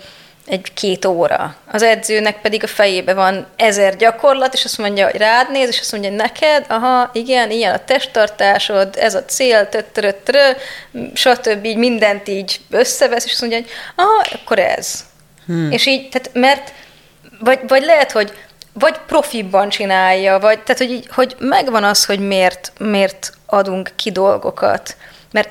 egy-két 0.46 1.04
óra. 1.04 1.56
Az 1.70 1.82
edzőnek 1.82 2.40
pedig 2.40 2.62
a 2.62 2.66
fejébe 2.66 3.14
van 3.14 3.46
ezer 3.56 3.96
gyakorlat, 3.96 4.54
és 4.54 4.64
azt 4.64 4.78
mondja, 4.78 5.10
hogy 5.10 5.20
rád 5.20 5.50
néz, 5.50 5.68
és 5.68 5.80
azt 5.80 5.92
mondja, 5.92 6.10
hogy 6.10 6.18
neked, 6.18 6.64
aha, 6.68 7.10
igen, 7.12 7.50
ilyen 7.50 7.74
a 7.74 7.84
testtartásod, 7.84 8.96
ez 8.98 9.14
a 9.14 9.24
cél, 9.24 9.68
tötörötörö, 9.68 10.50
stb. 11.14 11.64
így 11.64 11.76
mindent 11.76 12.28
így 12.28 12.60
összevesz, 12.70 13.24
és 13.24 13.30
azt 13.32 13.40
mondja, 13.40 13.58
hogy 13.58 13.68
aha, 13.94 14.24
akkor 14.32 14.58
ez. 14.58 15.04
Hmm. 15.46 15.70
És 15.70 15.86
így, 15.86 16.08
tehát 16.08 16.30
mert, 16.32 16.72
vagy, 17.40 17.58
vagy 17.66 17.84
lehet, 17.84 18.12
hogy 18.12 18.32
vagy 18.78 18.96
profibban 19.06 19.68
csinálja, 19.68 20.38
vagy 20.38 20.60
tehát, 20.60 20.78
hogy, 20.78 20.90
így, 20.90 21.08
hogy 21.10 21.36
megvan 21.38 21.84
az, 21.84 22.04
hogy 22.04 22.18
miért, 22.18 22.72
miért 22.78 23.32
adunk 23.46 23.90
ki 23.96 24.10
dolgokat. 24.10 24.96
Mert 25.30 25.48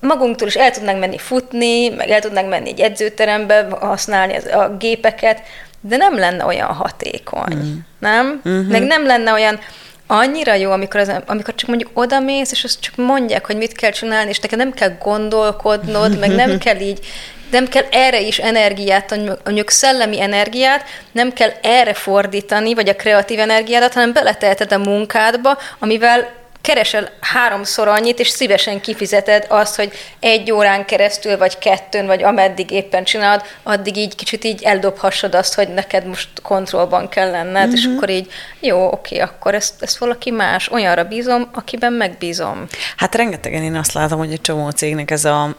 magunktól 0.00 0.48
is 0.48 0.54
el 0.54 0.70
tudnánk 0.70 1.00
menni 1.00 1.18
futni, 1.18 1.88
meg 1.88 2.08
el 2.08 2.20
tudnánk 2.20 2.48
menni 2.48 2.68
egy 2.68 2.80
edzőterembe, 2.80 3.66
használni 3.80 4.36
az, 4.36 4.46
a 4.46 4.76
gépeket, 4.78 5.42
de 5.80 5.96
nem 5.96 6.18
lenne 6.18 6.44
olyan 6.44 6.68
hatékony, 6.68 7.54
mm. 7.54 7.74
nem? 7.98 8.40
Mm-hmm. 8.48 8.70
Meg 8.70 8.82
nem 8.82 9.06
lenne 9.06 9.32
olyan 9.32 9.58
annyira 10.06 10.54
jó, 10.54 10.70
amikor, 10.70 11.00
az, 11.00 11.12
amikor 11.26 11.54
csak 11.54 11.68
mondjuk 11.68 11.90
odamész, 11.94 12.52
és 12.52 12.64
azt 12.64 12.80
csak 12.80 12.96
mondják, 12.96 13.46
hogy 13.46 13.56
mit 13.56 13.72
kell 13.72 13.90
csinálni, 13.90 14.30
és 14.30 14.38
neked 14.38 14.58
nem 14.58 14.72
kell 14.72 14.96
gondolkodnod, 15.02 16.18
meg 16.18 16.30
nem 16.30 16.58
kell 16.64 16.80
így, 16.80 17.06
nem 17.52 17.68
kell 17.68 17.84
erre 17.90 18.20
is 18.20 18.38
energiát, 18.38 19.16
mondjuk 19.44 19.70
szellemi 19.70 20.20
energiát, 20.20 20.84
nem 21.12 21.32
kell 21.32 21.50
erre 21.62 21.94
fordítani, 21.94 22.74
vagy 22.74 22.88
a 22.88 22.96
kreatív 22.96 23.38
energiádat, 23.38 23.92
hanem 23.92 24.12
beleteheted 24.12 24.72
a 24.72 24.78
munkádba, 24.78 25.58
amivel 25.78 26.40
keresel 26.60 27.08
háromszor 27.20 27.88
annyit, 27.88 28.18
és 28.18 28.28
szívesen 28.28 28.80
kifizeted 28.80 29.46
azt, 29.48 29.76
hogy 29.76 29.92
egy 30.20 30.52
órán 30.52 30.84
keresztül, 30.84 31.36
vagy 31.36 31.58
kettőn, 31.58 32.06
vagy 32.06 32.22
ameddig 32.22 32.70
éppen 32.70 33.04
csinálod, 33.04 33.42
addig 33.62 33.96
így 33.96 34.14
kicsit 34.14 34.44
így 34.44 34.62
eldobhassad 34.62 35.34
azt, 35.34 35.54
hogy 35.54 35.68
neked 35.68 36.06
most 36.06 36.28
kontrollban 36.42 37.08
kell 37.08 37.30
lenned, 37.30 37.66
mm-hmm. 37.66 37.72
és 37.72 37.86
mhm. 37.86 37.96
akkor 37.96 38.10
így, 38.10 38.30
jó, 38.60 38.86
oké, 38.92 39.18
akkor 39.18 39.54
ezt, 39.54 39.82
ezt 39.82 39.98
valaki 39.98 40.30
más, 40.30 40.70
olyanra 40.70 41.04
bízom, 41.04 41.48
akiben 41.52 41.92
megbízom. 41.92 42.66
Hát 42.96 43.14
rengetegen 43.14 43.62
én 43.62 43.74
azt 43.74 43.92
látom, 43.92 44.18
hogy 44.18 44.32
egy 44.32 44.40
csomó 44.40 44.70
cégnek 44.70 45.10
ez 45.10 45.24
a, 45.24 45.56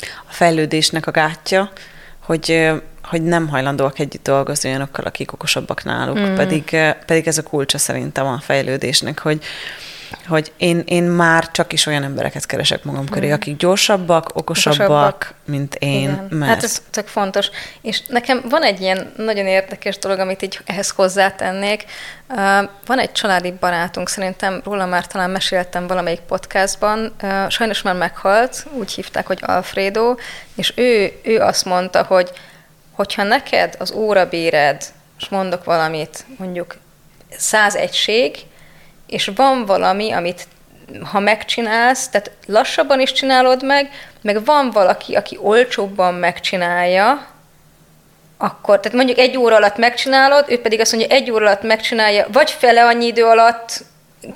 a 0.00 0.32
fejlődésnek 0.32 1.06
a 1.06 1.10
gátja, 1.10 1.72
hogy 2.18 2.72
hogy 3.04 3.22
nem 3.22 3.48
hajlandóak 3.48 3.98
együtt 3.98 4.22
dolgozni 4.22 4.68
olyanokkal, 4.68 5.04
akik 5.04 5.32
okosabbak 5.32 5.84
náluk, 5.84 6.18
mm. 6.18 6.34
pedig, 6.34 6.76
pedig 7.06 7.26
ez 7.26 7.38
a 7.38 7.42
kulcsa 7.42 7.78
szerintem 7.78 8.26
a 8.26 8.38
fejlődésnek, 8.40 9.18
hogy, 9.18 9.44
hogy 10.26 10.52
én, 10.56 10.82
én 10.86 11.02
már 11.02 11.50
csak 11.50 11.72
is 11.72 11.86
olyan 11.86 12.02
embereket 12.02 12.46
keresek 12.46 12.84
magam 12.84 13.08
köré, 13.08 13.26
hmm. 13.26 13.34
akik 13.34 13.56
gyorsabbak, 13.56 14.30
okosabbak, 14.34 14.88
okosabbak. 14.88 15.34
mint 15.44 15.74
én. 15.74 16.00
Igen. 16.00 16.26
Mert... 16.30 16.52
Hát 16.52 16.62
ez 16.62 16.82
tök 16.90 17.06
fontos. 17.06 17.50
És 17.82 18.02
nekem 18.08 18.42
van 18.48 18.62
egy 18.62 18.80
ilyen 18.80 19.12
nagyon 19.16 19.46
érdekes 19.46 19.98
dolog, 19.98 20.18
amit 20.18 20.42
így 20.42 20.58
ehhez 20.64 20.90
hozzátennék. 20.90 21.84
Van 22.86 22.98
egy 22.98 23.12
családi 23.12 23.52
barátunk, 23.60 24.08
szerintem 24.08 24.60
róla 24.64 24.86
már 24.86 25.06
talán 25.06 25.30
meséltem 25.30 25.86
valamelyik 25.86 26.20
podcastban, 26.20 27.14
sajnos 27.48 27.82
már 27.82 27.94
meghalt, 27.94 28.66
úgy 28.72 28.92
hívták, 28.92 29.26
hogy 29.26 29.38
Alfredo, 29.42 30.14
és 30.54 30.72
ő, 30.76 31.12
ő 31.22 31.38
azt 31.38 31.64
mondta, 31.64 32.02
hogy 32.02 32.30
hogyha 32.92 33.22
neked 33.22 33.74
az 33.78 33.92
órabéred, 33.92 34.84
és 35.18 35.28
mondok 35.28 35.64
valamit, 35.64 36.24
mondjuk 36.36 36.76
száz 37.36 37.74
egység, 37.74 38.36
és 39.06 39.30
van 39.34 39.64
valami, 39.66 40.10
amit 40.12 40.48
ha 41.02 41.20
megcsinálsz, 41.20 42.08
tehát 42.08 42.30
lassabban 42.46 43.00
is 43.00 43.12
csinálod 43.12 43.64
meg, 43.64 43.90
meg 44.22 44.44
van 44.44 44.70
valaki, 44.70 45.14
aki 45.14 45.38
olcsóbban 45.40 46.14
megcsinálja, 46.14 47.26
akkor, 48.38 48.80
tehát 48.80 48.96
mondjuk 48.96 49.18
egy 49.18 49.36
óra 49.36 49.56
alatt 49.56 49.76
megcsinálod, 49.76 50.44
ő 50.48 50.60
pedig 50.60 50.80
azt 50.80 50.92
mondja, 50.92 51.16
egy 51.16 51.30
óra 51.30 51.46
alatt 51.46 51.62
megcsinálja, 51.62 52.26
vagy 52.32 52.50
fele 52.50 52.84
annyi 52.84 53.06
idő 53.06 53.24
alatt 53.24 53.84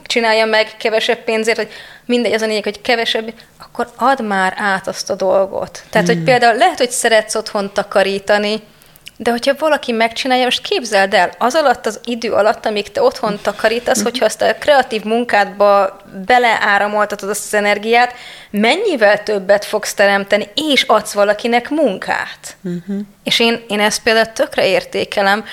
csinálja 0.02 0.46
meg 0.46 0.76
kevesebb 0.76 1.18
pénzért, 1.18 1.56
hogy 1.56 1.70
mindegy, 2.04 2.32
az 2.32 2.42
a 2.42 2.46
lényeg, 2.46 2.64
hogy 2.64 2.80
kevesebb, 2.80 3.32
akkor 3.58 3.88
add 3.96 4.22
már 4.22 4.54
át 4.56 4.88
azt 4.88 5.10
a 5.10 5.14
dolgot. 5.14 5.82
Tehát, 5.90 6.06
hmm. 6.06 6.16
hogy 6.16 6.24
például 6.24 6.56
lehet, 6.56 6.78
hogy 6.78 6.90
szeretsz 6.90 7.34
otthon 7.34 7.72
takarítani, 7.72 8.62
de 9.20 9.30
hogyha 9.30 9.54
valaki 9.58 9.92
megcsinálja, 9.92 10.44
most 10.44 10.62
képzeld 10.62 11.14
el, 11.14 11.30
az 11.38 11.54
alatt 11.54 11.86
az 11.86 12.00
idő 12.04 12.32
alatt, 12.32 12.66
amíg 12.66 12.92
te 12.92 13.02
otthon 13.02 13.38
takarítasz, 13.42 14.02
hogyha 14.02 14.24
azt 14.24 14.42
a 14.42 14.54
kreatív 14.54 15.02
munkádba 15.02 15.96
beleáramoltatod 16.26 17.28
azt 17.28 17.44
az 17.44 17.54
energiát, 17.54 18.14
mennyivel 18.50 19.22
többet 19.22 19.64
fogsz 19.64 19.94
teremteni, 19.94 20.48
és 20.72 20.82
adsz 20.82 21.12
valakinek 21.12 21.68
munkát. 21.70 22.56
Uh-huh. 22.62 23.00
És 23.24 23.40
én, 23.40 23.64
én 23.68 23.80
ezt 23.80 24.02
például 24.02 24.32
tökre 24.32 24.66
értékelem. 24.66 25.44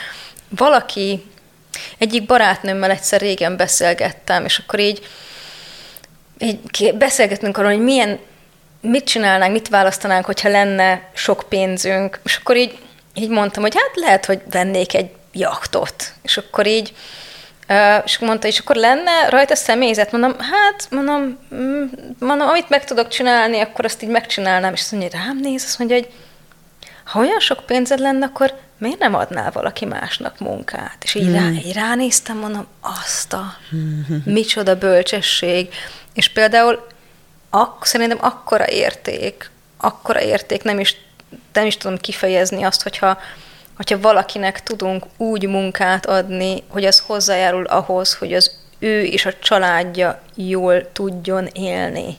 Valaki, 0.49 1.23
egyik 1.97 2.25
barátnőmmel 2.25 2.91
egyszer 2.91 3.19
régen 3.19 3.57
beszélgettem, 3.57 4.45
és 4.45 4.57
akkor 4.57 4.79
így, 4.79 5.07
így 6.37 6.93
beszélgetünk 6.93 7.57
arról, 7.57 7.71
hogy 7.71 7.83
milyen, 7.83 8.19
mit 8.81 9.05
csinálnánk, 9.05 9.51
mit 9.51 9.69
választanánk, 9.69 10.25
hogyha 10.25 10.49
lenne 10.49 11.01
sok 11.13 11.45
pénzünk, 11.49 12.19
és 12.23 12.37
akkor 12.37 12.57
így 12.57 12.77
így 13.15 13.29
mondtam, 13.29 13.63
hogy 13.63 13.75
hát 13.75 13.95
lehet, 13.95 14.25
hogy 14.25 14.41
vennék 14.49 14.93
egy 14.93 15.09
jachtot. 15.31 16.13
És 16.21 16.37
akkor 16.37 16.67
így, 16.67 16.93
és 18.05 18.19
mondta, 18.19 18.47
és 18.47 18.59
akkor 18.59 18.75
lenne 18.75 19.29
rajta 19.29 19.55
személyzet? 19.55 20.11
Mondom, 20.11 20.35
hát, 20.39 20.87
mondom, 20.89 21.39
mm, 21.55 21.83
mondom, 22.19 22.47
amit 22.47 22.69
meg 22.69 22.85
tudok 22.85 23.07
csinálni, 23.07 23.59
akkor 23.59 23.85
azt 23.85 24.03
így 24.03 24.09
megcsinálnám. 24.09 24.73
És 24.73 24.81
azt 24.81 24.91
mondja, 24.91 25.09
hogy 25.09 25.19
rám 25.19 25.39
néz, 25.39 25.63
azt 25.63 25.79
mondja, 25.79 25.97
hogy 25.97 26.09
ha 27.05 27.19
olyan 27.19 27.39
sok 27.39 27.65
pénzed 27.65 27.99
lenne, 27.99 28.25
akkor 28.25 28.53
miért 28.77 28.99
nem 28.99 29.15
adnál 29.15 29.51
valaki 29.51 29.85
másnak 29.85 30.39
munkát? 30.39 31.03
És 31.03 31.15
így, 31.15 31.25
hmm. 31.25 31.33
rá, 31.33 31.49
így 31.49 31.73
ránéztem, 31.73 32.37
mondom, 32.37 32.67
azt 32.81 33.33
a 33.33 33.57
micsoda 34.25 34.77
bölcsesség. 34.77 35.73
És 36.13 36.29
például 36.29 36.87
ak, 37.49 37.85
szerintem 37.85 38.17
akkora 38.21 38.67
érték, 38.67 39.49
akkora 39.77 40.21
érték 40.21 40.63
nem 40.63 40.79
is 40.79 40.95
nem 41.53 41.65
is 41.65 41.77
tudom 41.77 41.97
kifejezni 41.97 42.63
azt, 42.63 42.83
hogyha, 42.83 43.17
hogyha 43.77 43.99
valakinek 43.99 44.63
tudunk 44.63 45.05
úgy 45.17 45.47
munkát 45.47 46.05
adni, 46.05 46.63
hogy 46.67 46.85
az 46.85 46.99
hozzájárul 46.99 47.65
ahhoz, 47.65 48.13
hogy 48.13 48.33
az 48.33 48.51
ő 48.79 49.03
és 49.03 49.25
a 49.25 49.33
családja 49.39 50.21
jól 50.35 50.91
tudjon 50.91 51.47
élni. 51.53 52.17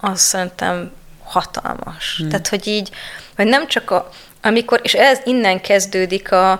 Az 0.00 0.20
szerintem 0.20 0.92
hatalmas. 1.24 2.16
Hmm. 2.18 2.28
Tehát, 2.28 2.48
hogy 2.48 2.66
így, 2.66 2.90
hogy 3.36 3.46
nem 3.46 3.66
csak 3.66 3.90
a, 3.90 4.08
amikor, 4.42 4.80
és 4.82 4.94
ez 4.94 5.20
innen 5.24 5.60
kezdődik 5.60 6.32
a, 6.32 6.50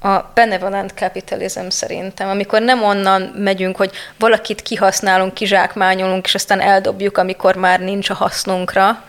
a 0.00 0.30
benevolent 0.34 0.92
capitalism 0.94 1.68
szerintem, 1.68 2.28
amikor 2.28 2.60
nem 2.62 2.82
onnan 2.82 3.22
megyünk, 3.22 3.76
hogy 3.76 3.90
valakit 4.18 4.62
kihasználunk, 4.62 5.34
kizsákmányolunk, 5.34 6.24
és 6.24 6.34
aztán 6.34 6.60
eldobjuk, 6.60 7.18
amikor 7.18 7.56
már 7.56 7.80
nincs 7.80 8.10
a 8.10 8.14
hasznunkra, 8.14 9.04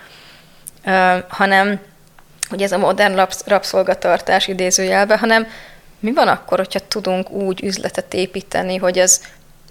hanem 1.27 1.79
hogy 2.51 2.61
ez 2.61 2.71
a 2.71 2.77
modern 2.77 3.27
rabszolgatartás 3.45 4.47
idézőjelben, 4.47 5.17
hanem 5.17 5.47
mi 5.99 6.13
van 6.13 6.27
akkor, 6.27 6.57
hogyha 6.57 6.87
tudunk 6.87 7.29
úgy 7.29 7.63
üzletet 7.63 8.13
építeni, 8.13 8.77
hogy 8.77 8.99
az 8.99 9.21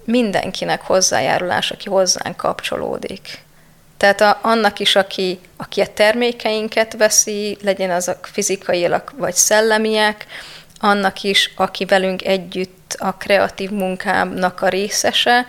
mindenkinek 0.03 0.81
hozzájárulás, 0.81 1.71
aki 1.71 1.89
hozzánk 1.89 2.37
kapcsolódik. 2.37 3.43
Tehát 3.97 4.21
a, 4.21 4.39
annak 4.41 4.79
is, 4.79 4.95
aki, 4.95 5.39
aki 5.57 5.81
a 5.81 5.93
termékeinket 5.93 6.97
veszi, 6.97 7.57
legyen 7.61 7.91
azok 7.91 8.29
fizikaiak 8.31 9.13
vagy 9.17 9.33
szellemiek, 9.33 10.25
annak 10.79 11.23
is, 11.23 11.53
aki 11.55 11.85
velünk 11.85 12.23
együtt 12.23 12.95
a 12.99 13.13
kreatív 13.13 13.69
munkámnak 13.69 14.61
a 14.61 14.67
részese, 14.67 15.45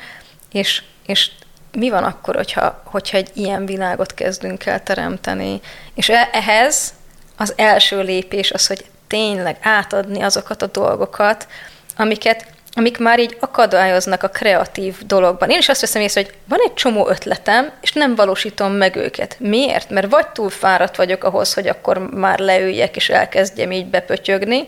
és, 0.52 0.82
és 1.06 1.30
mi 1.72 1.90
van 1.90 2.04
akkor, 2.04 2.34
hogyha, 2.34 2.82
hogyha 2.84 3.16
egy 3.16 3.30
ilyen 3.34 3.66
világot 3.66 4.14
kezdünk 4.14 4.66
el 4.66 4.82
teremteni. 4.82 5.60
És 5.94 6.08
e, 6.08 6.28
ehhez 6.32 6.92
az 7.36 7.52
első 7.56 8.00
lépés 8.00 8.50
az, 8.50 8.66
hogy 8.66 8.84
tényleg 9.06 9.56
átadni 9.60 10.22
azokat 10.22 10.62
a 10.62 10.66
dolgokat, 10.66 11.46
amiket 11.96 12.46
amik 12.74 12.98
már 12.98 13.20
így 13.20 13.36
akadályoznak 13.40 14.22
a 14.22 14.28
kreatív 14.28 14.96
dologban. 15.06 15.50
Én 15.50 15.58
is 15.58 15.68
azt 15.68 15.80
veszem 15.80 16.02
észre, 16.02 16.22
hogy 16.22 16.34
van 16.44 16.58
egy 16.64 16.74
csomó 16.74 17.08
ötletem, 17.08 17.70
és 17.80 17.92
nem 17.92 18.14
valósítom 18.14 18.72
meg 18.72 18.96
őket. 18.96 19.36
Miért? 19.38 19.90
Mert 19.90 20.10
vagy 20.10 20.28
túl 20.28 20.50
fáradt 20.50 20.96
vagyok 20.96 21.24
ahhoz, 21.24 21.54
hogy 21.54 21.68
akkor 21.68 21.98
már 21.98 22.38
leüljek, 22.38 22.96
és 22.96 23.08
elkezdjem 23.08 23.72
így 23.72 23.86
bepötyögni, 23.86 24.66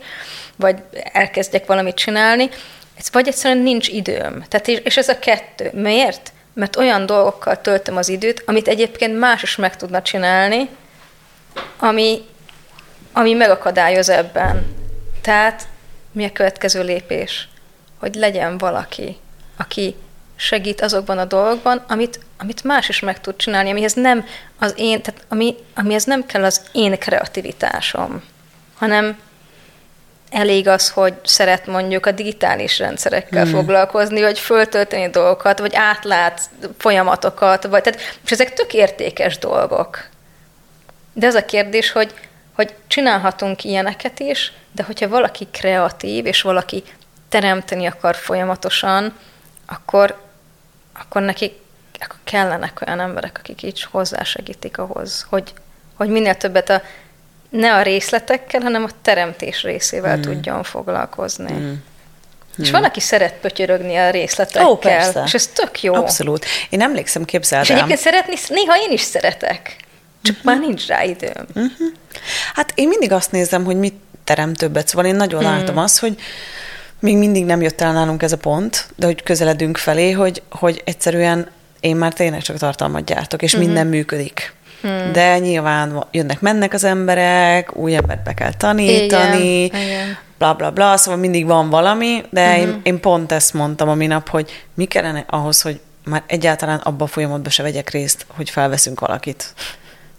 vagy 0.56 0.76
elkezdjek 1.12 1.66
valamit 1.66 1.94
csinálni, 1.94 2.49
ez 2.99 3.06
vagy 3.12 3.28
egyszerűen 3.28 3.62
nincs 3.62 3.88
időm. 3.88 4.44
Tehát, 4.49 4.68
és 4.68 4.97
ez 4.97 5.09
a 5.09 5.18
kettő. 5.18 5.71
Miért? 5.73 6.33
Mert 6.54 6.76
olyan 6.76 7.06
dolgokkal 7.06 7.61
töltöm 7.61 7.97
az 7.97 8.09
időt, 8.09 8.42
amit 8.47 8.68
egyébként 8.68 9.18
más 9.18 9.42
is 9.42 9.56
meg 9.56 9.76
tudna 9.76 10.02
csinálni, 10.02 10.68
ami, 11.78 12.23
ami 13.16 13.33
megakadályoz 13.33 14.09
ebben. 14.09 14.76
Tehát 15.21 15.68
mi 16.12 16.25
a 16.25 16.33
következő 16.33 16.83
lépés? 16.83 17.49
Hogy 17.99 18.14
legyen 18.14 18.59
valaki, 18.59 19.16
aki 19.56 19.97
segít 20.37 20.80
azokban 20.80 21.18
a 21.18 21.25
dolgokban, 21.25 21.85
amit, 21.88 22.21
amit 22.38 22.64
más 22.64 22.88
is 22.88 23.00
meg 23.00 23.21
tud 23.21 23.37
csinálni, 23.37 23.71
amihez 23.71 23.92
nem 23.92 24.26
az 24.59 24.75
én, 24.76 25.02
tehát 25.02 25.25
ami, 25.28 25.54
amihez 25.75 26.04
nem 26.04 26.26
kell 26.26 26.44
az 26.44 26.61
én 26.73 26.99
kreativitásom, 26.99 28.23
hanem 28.75 29.18
elég 30.30 30.68
az, 30.68 30.90
hogy 30.90 31.14
szeret 31.25 31.66
mondjuk 31.66 32.06
a 32.06 32.11
digitális 32.11 32.78
rendszerekkel 32.78 33.42
hmm. 33.42 33.52
foglalkozni, 33.52 34.21
vagy 34.21 34.38
föltölteni 34.38 35.11
dolgokat, 35.11 35.59
vagy 35.59 35.75
átlát 35.75 36.40
folyamatokat, 36.78 37.64
vagy, 37.64 37.83
tehát, 37.83 38.00
és 38.25 38.30
ezek 38.30 38.52
tök 38.52 38.75
értékes 38.75 39.38
dolgok. 39.38 40.09
De 41.12 41.26
ez 41.26 41.35
a 41.35 41.44
kérdés, 41.44 41.92
hogy, 41.92 42.14
hogy 42.54 42.75
csinálhatunk 42.87 43.64
ilyeneket 43.64 44.20
is, 44.20 44.52
de 44.73 44.82
hogyha 44.82 45.08
valaki 45.08 45.46
kreatív, 45.50 46.26
és 46.26 46.42
valaki 46.42 46.82
teremteni 47.28 47.87
akar 47.87 48.14
folyamatosan, 48.14 49.18
akkor, 49.66 50.20
akkor 50.92 51.23
neki 51.23 51.52
akkor 52.04 52.18
kellenek 52.25 52.80
olyan 52.87 53.00
emberek, 53.00 53.38
akik 53.38 53.62
így 53.62 53.82
hozzásegítik 53.82 54.78
ahhoz, 54.78 55.26
hogy, 55.28 55.52
hogy 55.94 56.08
minél 56.08 56.34
többet 56.34 56.70
a, 56.70 56.82
ne 57.49 57.75
a 57.75 57.82
részletekkel, 57.82 58.61
hanem 58.61 58.84
a 58.84 58.88
teremtés 59.02 59.62
részével 59.62 60.16
mm. 60.16 60.20
tudjon 60.20 60.62
foglalkozni. 60.62 61.52
Mm. 61.52 61.73
És 62.58 62.70
van, 62.70 62.84
aki 62.84 63.00
szeret 63.00 63.34
pötyörögni 63.34 63.96
a 63.96 64.11
részletekkel, 64.11 64.66
Ó, 64.66 64.78
persze. 64.78 65.23
és 65.26 65.34
ez 65.34 65.46
tök 65.46 65.82
jó. 65.82 65.94
Abszolút. 65.94 66.46
Én 66.70 66.80
emlékszem, 66.80 67.25
képzeld 67.25 67.62
És 67.62 67.70
egyébként 67.70 67.99
szeretni, 67.99 68.34
néha 68.49 68.76
én 68.76 68.90
is 68.90 69.00
szeretek, 69.00 69.76
csak 70.25 70.37
uh-huh. 70.37 70.52
már 70.52 70.61
nincs 70.61 70.87
rá 70.87 71.04
időm. 71.04 71.47
Uh-huh. 71.49 71.88
Hát 72.54 72.73
én 72.75 72.88
mindig 72.88 73.12
azt 73.12 73.33
nézem, 73.33 73.64
hogy 73.64 73.76
mit 73.76 73.95
terem 74.25 74.54
többet. 74.54 74.88
Szóval 74.88 75.07
én 75.07 75.14
nagyon 75.16 75.45
hmm. 75.45 75.50
látom 75.50 75.78
azt, 75.78 75.99
hogy 75.99 76.19
még 77.00 77.16
mindig 77.16 77.45
nem 77.45 77.62
jött 77.62 77.81
el 77.81 77.93
nálunk 77.93 78.23
ez 78.23 78.33
a 78.33 78.37
pont, 78.37 78.88
de 78.97 79.07
hogy 79.07 79.23
közeledünk 79.23 79.76
felé, 79.76 80.11
hogy, 80.11 80.43
hogy 80.50 80.83
egyszerűen 80.85 81.49
én 81.81 81.97
már 81.97 82.12
tényleg 82.12 82.43
csak 82.43 82.57
tartalmat 82.57 83.04
gyártok, 83.04 83.43
és 83.43 83.52
uh-huh. 83.52 83.66
minden 83.66 83.87
működik. 83.87 84.52
Hmm. 84.81 85.12
De 85.12 85.38
nyilván 85.38 86.04
jönnek-mennek 86.11 86.73
az 86.73 86.85
emberek, 86.85 87.76
új 87.76 87.95
embert 87.95 88.23
be 88.23 88.35
kell 88.35 88.54
tanítani, 88.54 89.64
igen, 89.64 89.81
igen. 89.81 90.19
bla 90.38 90.54
bla 90.54 90.71
bla, 90.71 90.97
szóval 90.97 91.21
mindig 91.21 91.47
van 91.47 91.71
valami, 91.71 92.25
de 92.31 92.49
uh-huh. 92.49 92.61
én, 92.61 92.81
én 92.83 93.00
pont 93.00 93.33
ezt 93.33 93.54
mondtam 93.54 93.88
a 93.88 93.95
minap, 93.95 94.28
hogy 94.28 94.64
mi 94.75 94.85
kellene 94.85 95.25
ahhoz, 95.28 95.62
hogy 95.62 95.81
már 96.04 96.23
egyáltalán 96.26 96.78
abba 96.78 97.04
a 97.04 97.09
folyamatban 97.09 97.50
se 97.50 97.62
vegyek 97.62 97.90
részt, 97.90 98.26
hogy 98.28 98.50
felveszünk 98.50 99.00
valakit. 99.00 99.54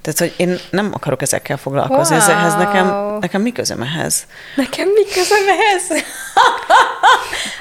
Tehát, 0.05 0.19
hogy 0.19 0.33
én 0.37 0.59
nem 0.69 0.89
akarok 0.93 1.21
ezekkel 1.21 1.57
foglalkozni, 1.57 2.15
wow. 2.15 2.23
ezekhez 2.23 2.53
nekem, 2.55 3.17
nekem 3.19 3.41
mi 3.41 3.51
közöm 3.51 3.81
ehhez? 3.81 4.25
Nekem 4.55 4.87
mi 4.87 5.03
közöm 5.03 5.47
ehhez? 5.47 6.03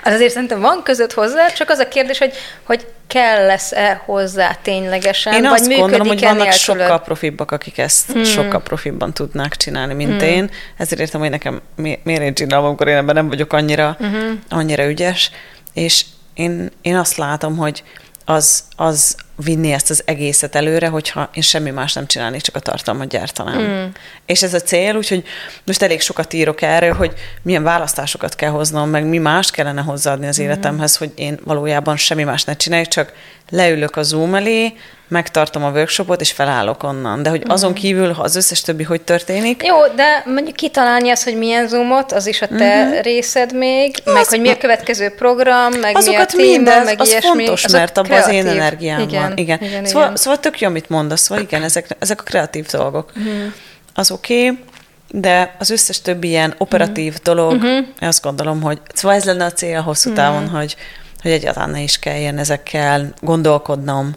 az 0.04 0.12
azért 0.14 0.32
szerintem 0.32 0.60
van 0.60 0.82
között 0.82 1.12
hozzá, 1.12 1.46
csak 1.46 1.70
az 1.70 1.78
a 1.78 1.88
kérdés, 1.88 2.18
hogy, 2.18 2.32
hogy 2.62 2.86
kell 3.06 3.46
lesz-e 3.46 4.02
hozzá 4.04 4.54
ténylegesen, 4.62 5.32
én 5.32 5.42
vagy 5.42 5.50
azt 5.52 5.68
gondolom, 5.68 6.06
hogy 6.06 6.20
vannak 6.20 6.36
nélkülöd? 6.36 6.80
sokkal 6.80 7.02
profibbak, 7.02 7.50
akik 7.50 7.78
ezt 7.78 8.12
hmm. 8.12 8.24
sokkal 8.24 8.62
profibban 8.62 9.14
tudnák 9.14 9.56
csinálni, 9.56 9.94
mint 9.94 10.20
hmm. 10.20 10.30
én. 10.30 10.50
Ezért 10.76 11.00
értem, 11.00 11.20
hogy 11.20 11.30
nekem 11.30 11.60
mi, 11.76 11.98
miért 12.02 12.22
én 12.22 12.34
csinálom, 12.34 12.64
amikor 12.64 12.88
én 12.88 12.96
ebben 12.96 13.14
nem 13.14 13.28
vagyok 13.28 13.52
annyira, 13.52 13.96
hmm. 13.98 14.42
annyira 14.48 14.86
ügyes. 14.86 15.30
És 15.74 16.04
én, 16.34 16.70
én 16.82 16.96
azt 16.96 17.16
látom, 17.16 17.56
hogy 17.56 17.82
az, 18.24 18.64
az 18.76 19.16
vinni 19.36 19.72
ezt 19.72 19.90
az 19.90 20.02
egészet 20.04 20.54
előre, 20.54 20.88
hogyha 20.88 21.30
én 21.34 21.42
semmi 21.42 21.70
más 21.70 21.92
nem 21.92 22.06
csinálnék, 22.06 22.40
csak 22.40 22.56
a 22.56 22.60
tartalmat 22.60 23.08
gyártanám. 23.08 23.60
Mm. 23.60 23.84
És 24.26 24.42
ez 24.42 24.54
a 24.54 24.60
cél, 24.60 24.96
úgyhogy 24.96 25.24
most 25.66 25.82
elég 25.82 26.00
sokat 26.00 26.32
írok 26.32 26.62
erről, 26.62 26.92
hogy 26.92 27.12
milyen 27.42 27.62
választásokat 27.62 28.34
kell 28.34 28.50
hoznom, 28.50 28.90
meg 28.90 29.04
mi 29.04 29.18
más 29.18 29.50
kellene 29.50 29.80
hozzáadni 29.80 30.26
az 30.26 30.40
mm. 30.40 30.44
életemhez, 30.44 30.96
hogy 30.96 31.12
én 31.14 31.38
valójában 31.44 31.96
semmi 31.96 32.22
más 32.22 32.44
ne 32.44 32.56
csináljak, 32.56 32.88
csak 32.88 33.12
leülök 33.50 33.96
a 33.96 34.02
Zoom 34.02 34.34
elé, 34.34 34.72
megtartom 35.08 35.64
a 35.64 35.70
workshopot, 35.70 36.20
és 36.20 36.32
felállok 36.32 36.82
onnan. 36.82 37.22
De 37.22 37.30
hogy 37.30 37.40
mhm. 37.40 37.50
azon 37.50 37.72
kívül, 37.72 38.12
ha 38.12 38.22
az 38.22 38.36
összes 38.36 38.60
többi 38.60 38.82
hogy 38.82 39.02
történik... 39.02 39.62
Jó, 39.66 39.76
de 39.96 40.22
mondjuk 40.24 40.56
kitalálni 40.56 41.10
azt, 41.10 41.24
hogy 41.24 41.36
milyen 41.36 41.68
Zoomot, 41.68 42.12
az 42.12 42.26
is 42.26 42.42
a 42.42 42.46
te 42.46 42.84
uh-huh. 42.84 43.02
részed 43.02 43.54
még, 43.54 43.96
az, 44.04 44.12
meg 44.12 44.24
hogy 44.24 44.40
mi 44.40 44.48
a 44.48 44.56
következő 44.56 45.08
program, 45.08 45.72
meg 45.72 45.96
azokat 45.96 46.32
mi 46.34 46.42
a 46.42 46.46
téma, 46.46 46.56
mindez, 46.56 46.84
meg 46.84 47.00
az 47.00 47.08
ilyesmi. 47.08 47.28
fontos, 47.28 47.72
mert 47.72 47.98
abban 47.98 48.18
az 48.18 48.28
én 48.28 48.46
energiám 48.46 49.00
igen, 49.00 49.23
van. 49.28 49.36
Igen. 49.36 49.62
igen, 49.62 49.84
szóval, 49.84 50.02
igen. 50.02 50.16
szóval 50.16 50.40
tök 50.40 50.60
jó, 50.60 50.68
amit 50.68 50.88
mondasz. 50.88 51.20
Szóval 51.20 51.44
igen, 51.44 51.62
ezek, 51.62 51.96
ezek 51.98 52.20
a 52.20 52.22
kreatív 52.22 52.66
dolgok. 52.66 53.12
Uh-huh. 53.16 53.52
Az 53.94 54.10
oké, 54.10 54.48
okay, 54.48 54.64
de 55.10 55.56
az 55.58 55.70
összes 55.70 56.00
többi 56.00 56.28
ilyen 56.28 56.54
operatív 56.58 57.12
uh-huh. 57.12 57.24
dolog, 57.24 57.52
uh-huh. 57.52 57.86
azt 58.00 58.22
gondolom, 58.22 58.62
hogy 58.62 58.80
szóval 58.94 59.16
ez 59.16 59.24
lenne 59.24 59.44
a 59.44 59.52
cél 59.52 59.80
hosszú 59.80 60.12
távon, 60.12 60.42
uh-huh. 60.42 60.58
hogy 60.58 60.76
hogy 61.24 61.32
egyáltalán 61.32 61.70
ne 61.70 61.80
is 61.80 61.98
kelljen 61.98 62.38
ezekkel 62.38 63.14
gondolkodnom, 63.20 64.14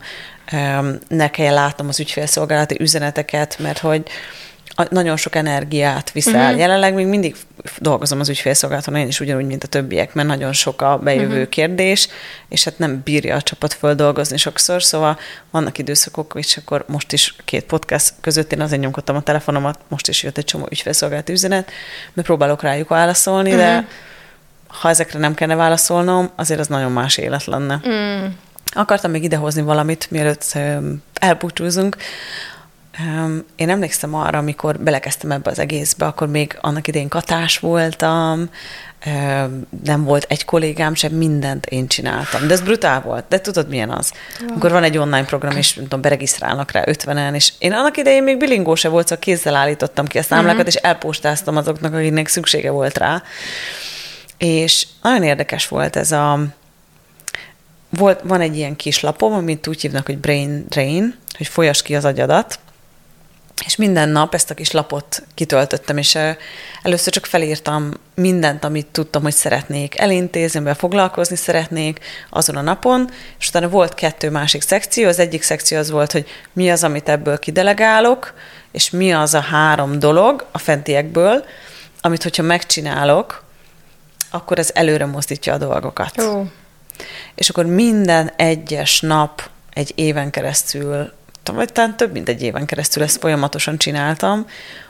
ne 1.07 1.29
kelljen 1.29 1.53
látnom 1.53 1.87
az 1.87 1.99
ügyfélszolgálati 1.99 2.77
üzeneteket, 2.79 3.57
mert 3.59 3.77
hogy 3.77 4.03
nagyon 4.89 5.17
sok 5.17 5.35
energiát 5.35 6.11
viszel. 6.11 6.43
Uh-huh. 6.43 6.59
Jelenleg 6.59 6.93
még 6.93 7.05
mindig 7.05 7.35
dolgozom 7.77 8.19
az 8.19 8.29
ügyfélszolgálaton, 8.29 8.95
én 8.95 9.07
is 9.07 9.19
ugyanúgy, 9.19 9.45
mint 9.45 9.63
a 9.63 9.67
többiek, 9.67 10.13
mert 10.13 10.27
nagyon 10.27 10.53
sok 10.53 10.81
a 10.81 10.97
bejövő 10.97 11.33
uh-huh. 11.33 11.49
kérdés, 11.49 12.07
és 12.49 12.63
hát 12.63 12.79
nem 12.79 13.01
bírja 13.03 13.35
a 13.35 13.41
csapat 13.41 13.73
földolgozni 13.73 14.37
sokszor, 14.37 14.83
szóval 14.83 15.19
vannak 15.51 15.77
időszakok, 15.77 16.33
és 16.37 16.57
akkor 16.57 16.83
most 16.87 17.13
is 17.13 17.35
két 17.45 17.63
podcast 17.63 18.13
között 18.21 18.53
én 18.53 18.61
azért 18.61 18.81
nyomkodtam 18.81 19.15
a 19.15 19.21
telefonomat, 19.21 19.79
most 19.87 20.07
is 20.07 20.23
jött 20.23 20.37
egy 20.37 20.45
csomó 20.45 20.67
ügyfélszolgálati 20.71 21.31
üzenet, 21.31 21.71
mert 22.13 22.27
próbálok 22.27 22.61
rájuk 22.61 22.89
válaszolni, 22.89 23.49
uh-huh. 23.53 23.65
de 23.65 23.87
ha 24.67 24.89
ezekre 24.89 25.19
nem 25.19 25.33
kellene 25.33 25.59
válaszolnom, 25.59 26.29
azért 26.35 26.59
az 26.59 26.67
nagyon 26.67 26.91
más 26.91 27.17
élet 27.17 27.45
lenne. 27.45 27.81
Mm. 27.87 28.25
Akartam 28.73 29.11
még 29.11 29.23
idehozni 29.23 29.61
valamit, 29.61 30.11
mielőtt 30.11 30.57
elbúcsúzunk. 31.13 31.97
Én 33.55 33.69
emlékszem 33.69 34.15
arra, 34.15 34.37
amikor 34.37 34.79
belekezdtem 34.79 35.31
ebbe 35.31 35.49
az 35.49 35.59
egészbe, 35.59 36.05
akkor 36.05 36.27
még 36.27 36.57
annak 36.61 36.87
idején 36.87 37.07
katás 37.07 37.59
voltam, 37.59 38.49
nem 39.83 40.03
volt 40.03 40.25
egy 40.29 40.45
kollégám 40.45 40.95
sem, 40.95 41.11
mindent 41.11 41.65
én 41.65 41.87
csináltam. 41.87 42.47
De 42.47 42.53
ez 42.53 42.61
brutál 42.61 43.01
volt. 43.01 43.25
De 43.29 43.41
tudod, 43.41 43.69
milyen 43.69 43.89
az? 43.89 44.13
Wow. 44.39 44.49
Amikor 44.49 44.71
van 44.71 44.83
egy 44.83 44.97
online 44.97 45.25
program, 45.25 45.57
és 45.57 45.73
nem 45.73 45.83
tudom, 45.83 46.01
beregisztrálnak 46.01 46.71
rá 46.71 46.83
50-en, 46.85 47.33
és 47.33 47.53
én 47.57 47.73
annak 47.73 47.97
idején 47.97 48.23
még 48.23 48.37
bilingó 48.37 48.75
se 48.75 48.89
volt, 48.89 49.07
szóval 49.07 49.23
kézzel 49.23 49.55
állítottam 49.55 50.05
ki 50.05 50.17
a 50.17 50.23
számlákat, 50.23 50.57
uh-huh. 50.57 50.73
és 50.73 50.75
elpostáztam 50.75 51.57
azoknak, 51.57 51.93
akiknek 51.93 52.27
szüksége 52.27 52.71
volt 52.71 52.97
rá. 52.97 53.23
És 54.37 54.87
nagyon 55.01 55.23
érdekes 55.23 55.67
volt 55.67 55.95
ez 55.95 56.11
a... 56.11 56.39
Volt, 57.89 58.19
van 58.23 58.41
egy 58.41 58.55
ilyen 58.55 58.75
kis 58.75 59.01
lapom, 59.01 59.33
amit 59.33 59.67
úgy 59.67 59.81
hívnak, 59.81 60.05
hogy 60.05 60.17
brain 60.17 60.65
drain, 60.69 61.15
hogy 61.37 61.47
folyas 61.47 61.81
ki 61.81 61.95
az 61.95 62.05
agyadat, 62.05 62.59
és 63.65 63.75
minden 63.75 64.09
nap 64.09 64.33
ezt 64.33 64.49
a 64.49 64.53
kis 64.53 64.71
lapot 64.71 65.23
kitöltöttem, 65.33 65.97
és 65.97 66.17
először 66.81 67.13
csak 67.13 67.25
felírtam 67.25 67.93
mindent, 68.15 68.63
amit 68.63 68.87
tudtam, 68.87 69.21
hogy 69.21 69.33
szeretnék 69.33 69.99
elintézni, 69.99 70.57
amivel 70.57 70.75
foglalkozni 70.75 71.35
szeretnék 71.35 71.99
azon 72.29 72.55
a 72.55 72.61
napon, 72.61 73.09
és 73.39 73.47
utána 73.47 73.69
volt 73.69 73.93
kettő 73.93 74.29
másik 74.29 74.61
szekció. 74.61 75.07
Az 75.07 75.19
egyik 75.19 75.43
szekció 75.43 75.77
az 75.77 75.91
volt, 75.91 76.11
hogy 76.11 76.27
mi 76.53 76.71
az, 76.71 76.83
amit 76.83 77.09
ebből 77.09 77.39
kidelegálok, 77.39 78.33
és 78.71 78.89
mi 78.89 79.13
az 79.13 79.33
a 79.33 79.39
három 79.39 79.99
dolog 79.99 80.45
a 80.51 80.57
fentiekből, 80.57 81.45
amit 82.01 82.23
hogyha 82.23 82.43
megcsinálok, 82.43 83.43
akkor 84.29 84.59
ez 84.59 84.69
előre 84.73 85.05
mozdítja 85.05 85.53
a 85.53 85.57
dolgokat. 85.57 86.15
Jó. 86.15 86.47
És 87.35 87.49
akkor 87.49 87.65
minden 87.65 88.31
egyes 88.35 89.01
nap 89.01 89.49
egy 89.73 89.91
éven 89.95 90.29
keresztül, 90.29 91.11
vagy 91.55 91.71
talán 91.71 91.97
több 91.97 92.11
mint 92.11 92.29
egy 92.29 92.41
éven 92.41 92.65
keresztül 92.65 93.03
ezt 93.03 93.19
folyamatosan 93.19 93.77
csináltam, 93.77 94.45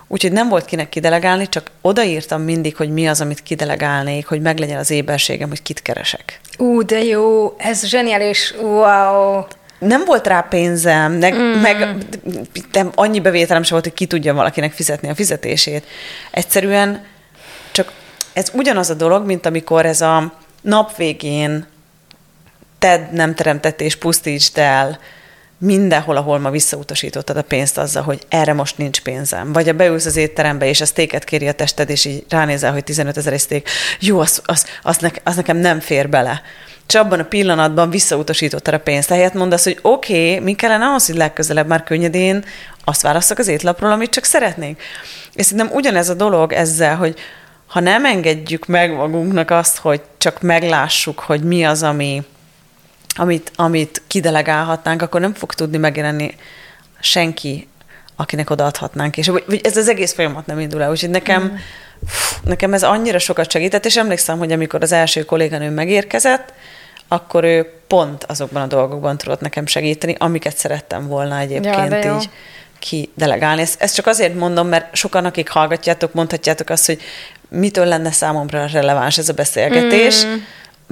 úgyhogy 0.07 0.31
nem 0.31 0.49
volt 0.49 0.65
kinek 0.65 0.89
kidelegálni, 0.89 1.49
csak 1.49 1.71
odaírtam 1.81 2.41
mindig, 2.41 2.75
hogy 2.75 2.89
mi 2.89 3.07
az, 3.07 3.21
amit 3.21 3.43
kidelegálnék, 3.43 4.25
hogy 4.25 4.41
meglegyen 4.41 4.79
az 4.79 4.91
éberségem, 4.91 5.49
hogy 5.49 5.61
kit 5.61 5.81
keresek. 5.81 6.39
Ú, 6.57 6.81
de 6.81 7.03
jó, 7.03 7.55
ez 7.57 7.85
zseniális, 7.85 8.53
wow! 8.61 9.43
nem 9.79 10.05
volt 10.05 10.27
rá 10.27 10.41
pénzem, 10.41 11.13
meg, 11.13 11.35
mm. 11.35 11.51
meg 11.51 11.95
de 12.71 12.85
annyi 12.95 13.19
bevételem 13.19 13.63
sem 13.63 13.71
volt, 13.71 13.83
hogy 13.83 13.93
ki 13.93 14.05
tudja 14.05 14.33
valakinek 14.33 14.73
fizetni 14.73 15.09
a 15.09 15.15
fizetését. 15.15 15.85
Egyszerűen 16.31 17.05
csak 17.71 17.91
ez 18.33 18.51
ugyanaz 18.53 18.89
a 18.89 18.93
dolog, 18.93 19.25
mint 19.25 19.45
amikor 19.45 19.85
ez 19.85 20.01
a 20.01 20.33
nap 20.61 20.95
végén 20.95 21.65
tedd, 22.79 23.01
nem 23.11 23.35
teremtett 23.35 23.81
és 23.81 23.95
pusztítsd 23.95 24.57
el 24.57 24.99
mindenhol, 25.57 26.17
ahol 26.17 26.39
ma 26.39 26.49
visszautasítottad 26.49 27.37
a 27.37 27.41
pénzt 27.41 27.77
azzal, 27.77 28.03
hogy 28.03 28.21
erre 28.29 28.53
most 28.53 28.77
nincs 28.77 29.01
pénzem. 29.01 29.53
Vagy 29.53 29.69
a 29.69 29.73
beülsz 29.73 30.05
az 30.05 30.15
étterembe, 30.15 30.67
és 30.67 30.81
a 30.81 30.85
sztéket 30.85 31.23
kéri 31.23 31.47
a 31.47 31.53
tested, 31.53 31.89
és 31.89 32.05
így 32.05 32.25
ránézel, 32.29 32.71
hogy 32.71 32.83
15 32.83 33.17
ezer 33.17 33.39
szték, 33.39 33.69
jó, 33.99 34.19
az, 34.19 34.41
az, 34.45 34.65
az, 34.81 34.97
ne, 34.97 35.09
az 35.23 35.35
nekem 35.35 35.57
nem 35.57 35.79
fér 35.79 36.09
bele. 36.09 36.41
És 36.87 36.95
abban 36.95 37.19
a 37.19 37.23
pillanatban 37.23 37.89
visszautasítottad 37.89 38.73
a 38.73 38.79
pénzt. 38.79 39.11
Ehelyett 39.11 39.33
mondasz, 39.33 39.63
hogy 39.63 39.79
oké, 39.81 40.29
okay, 40.29 40.43
mi 40.43 40.53
kellene 40.53 40.85
ahhoz, 40.85 41.05
hogy 41.05 41.15
legközelebb 41.15 41.67
már 41.67 41.83
könnyedén 41.83 42.45
azt 42.83 43.01
választok 43.01 43.37
az 43.37 43.47
étlapról, 43.47 43.91
amit 43.91 44.09
csak 44.09 44.23
szeretnék. 44.23 44.81
És 45.33 45.45
szerintem 45.45 45.75
ugyanez 45.75 46.09
a 46.09 46.13
dolog 46.13 46.53
ezzel, 46.53 46.95
hogy 46.95 47.15
ha 47.67 47.79
nem 47.79 48.05
engedjük 48.05 48.65
meg 48.65 48.95
magunknak 48.95 49.51
azt, 49.51 49.77
hogy 49.77 50.01
csak 50.17 50.41
meglássuk, 50.41 51.19
hogy 51.19 51.43
mi 51.43 51.65
az, 51.65 51.83
ami, 51.83 52.23
amit, 53.15 53.51
amit 53.55 54.01
kidelegálhatnánk, 54.07 55.01
akkor 55.01 55.21
nem 55.21 55.33
fog 55.33 55.53
tudni 55.53 55.77
megjelenni 55.77 56.35
senki, 56.99 57.67
akinek 58.15 58.49
odaadhatnánk. 58.49 59.17
És 59.17 59.27
vagy 59.27 59.61
ez 59.63 59.77
az 59.77 59.87
egész 59.87 60.13
folyamat 60.13 60.45
nem 60.45 60.59
indul 60.59 60.83
el. 60.83 60.89
Úgyhogy 60.89 61.09
nekem, 61.09 61.43
mm. 61.43 61.55
pff, 62.05 62.35
nekem 62.43 62.73
ez 62.73 62.83
annyira 62.83 63.19
sokat 63.19 63.51
segített, 63.51 63.85
és 63.85 63.97
emlékszem, 63.97 64.37
hogy 64.37 64.51
amikor 64.51 64.81
az 64.81 64.91
első 64.91 65.25
kolléganő 65.25 65.69
megérkezett, 65.69 66.53
akkor 67.07 67.43
ő 67.43 67.71
pont 67.87 68.23
azokban 68.23 68.61
a 68.61 68.67
dolgokban 68.67 69.17
tudott 69.17 69.41
nekem 69.41 69.65
segíteni, 69.65 70.15
amiket 70.19 70.57
szerettem 70.57 71.07
volna 71.07 71.37
egyébként 71.37 72.03
ja, 72.03 72.15
így 72.15 72.29
kidelegálni. 72.79 73.61
Ezt, 73.61 73.81
ezt 73.81 73.95
csak 73.95 74.07
azért 74.07 74.35
mondom, 74.35 74.67
mert 74.67 74.95
sokan, 74.95 75.25
akik 75.25 75.49
hallgatjátok, 75.49 76.13
mondhatjátok 76.13 76.69
azt, 76.69 76.85
hogy 76.85 77.01
mitől 77.49 77.85
lenne 77.85 78.11
számomra 78.11 78.67
releváns 78.71 79.17
ez 79.17 79.29
a 79.29 79.33
beszélgetés. 79.33 80.25
Mm 80.25 80.33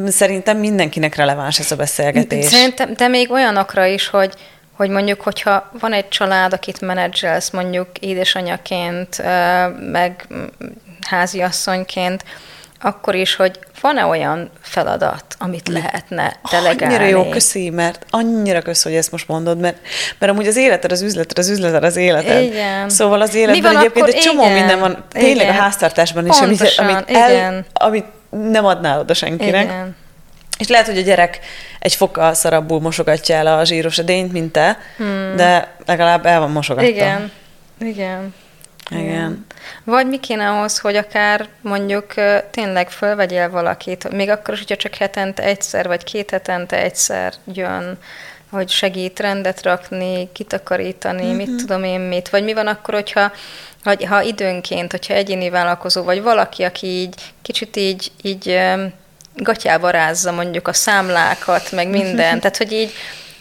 Szerintem 0.08 0.58
mindenkinek 0.58 1.16
releváns 1.16 1.60
ez 1.60 1.72
a 1.72 1.76
beszélgetés. 1.76 2.46
Szerintem, 2.46 2.94
de 2.94 3.08
még 3.08 3.32
olyanokra 3.32 3.86
is, 3.86 4.08
hogy, 4.08 4.34
hogy 4.72 4.90
mondjuk, 4.90 5.22
hogyha 5.22 5.72
van 5.80 5.94
egy 5.94 6.08
család, 6.08 6.54
akit 6.54 6.82
menedzselsz, 6.82 7.50
mondjuk 7.50 7.88
édesanyaként, 8.00 9.24
meg 9.92 10.28
háziasszonyként, 11.08 12.24
akkor 12.82 13.16
is, 13.16 13.36
hogy 13.36 13.60
van-e 13.82 14.06
olyan 14.06 14.50
feladat, 14.62 15.24
amit 15.40 15.68
lehetne 15.68 16.40
delegálni? 16.52 16.96
Annyira 16.96 17.10
jó, 17.10 17.30
köszi, 17.30 17.70
mert 17.70 18.06
annyira 18.10 18.62
köszi, 18.62 18.90
hogy 18.90 18.98
ezt 18.98 19.12
most 19.12 19.28
mondod, 19.28 19.60
mert, 19.60 19.78
mert 20.20 20.32
amúgy 20.32 20.48
az 20.48 20.56
életed 20.56 20.92
az 20.92 21.02
üzleted, 21.02 21.38
az 21.38 21.50
üzleted 21.50 21.84
az 21.84 21.96
életed. 21.96 22.44
Igen. 22.44 22.90
Szóval 22.90 23.22
az 23.22 23.36
életben 23.36 23.78
egyébként 23.78 24.08
egy 24.08 24.16
csomó 24.16 24.44
igen. 24.44 24.54
minden 24.54 24.80
van, 24.80 25.04
tényleg 25.10 25.46
igen. 25.46 25.58
a 25.58 25.62
háztartásban 25.62 26.28
is, 26.28 26.38
Pontosan, 26.38 26.86
amit, 26.86 26.96
amit, 26.96 27.18
el, 27.18 27.66
amit 27.74 28.06
nem 28.30 28.66
adnál 28.66 29.00
oda 29.00 29.14
senkinek. 29.14 29.64
Igen. 29.64 29.96
És 30.58 30.68
lehet, 30.68 30.86
hogy 30.86 30.98
a 30.98 31.02
gyerek 31.02 31.40
egy 31.80 31.96
fokkal 31.96 32.34
szarabbul 32.34 32.80
mosogatja 32.80 33.36
el 33.36 33.48
a 33.48 33.64
zsíros 33.64 33.98
edényt, 33.98 34.32
mint 34.32 34.52
te, 34.52 34.78
hmm. 34.98 35.36
de 35.36 35.76
legalább 35.86 36.26
el 36.26 36.40
van 36.40 36.52
mosogatva. 36.52 36.90
Igen, 36.90 37.32
igen. 37.80 38.34
Igen. 38.90 39.46
Vagy 39.84 40.08
mi 40.08 40.20
kéne 40.20 40.50
ahhoz, 40.50 40.80
hogy 40.80 40.96
akár 40.96 41.48
mondjuk 41.62 42.14
tényleg 42.52 42.90
fölvegyél 42.90 43.50
valakit, 43.50 44.12
még 44.12 44.30
akkor 44.30 44.54
is, 44.54 44.60
hogyha 44.60 44.76
csak 44.76 44.96
hetente 44.96 45.44
egyszer, 45.44 45.88
vagy 45.88 46.04
két 46.04 46.30
hetente 46.30 46.82
egyszer 46.82 47.34
jön, 47.54 47.98
hogy 48.50 48.70
segít 48.70 49.20
rendet 49.20 49.64
rakni, 49.64 50.30
kitakarítani, 50.32 51.26
mm-hmm. 51.26 51.36
mit 51.36 51.56
tudom 51.56 51.84
én 51.84 52.00
mit. 52.00 52.30
Vagy 52.30 52.44
mi 52.44 52.54
van 52.54 52.68
akkor, 52.68 52.94
hogyha 52.94 53.32
hogy 53.86 54.06
ha 54.06 54.22
időnként, 54.22 54.92
hogyha 54.92 55.14
egyéni 55.14 55.50
vállalkozó, 55.50 56.04
vagy 56.04 56.22
valaki, 56.22 56.64
aki 56.64 56.88
így 56.88 57.16
kicsit 57.42 57.76
így, 57.76 58.12
így 58.22 58.60
gatyába 59.36 59.90
rázza 59.90 60.32
mondjuk 60.32 60.68
a 60.68 60.74
számlákat, 60.74 61.72
meg 61.72 61.90
minden, 61.90 62.40
tehát 62.42 62.58
hogy 62.58 62.72
így 62.72 62.92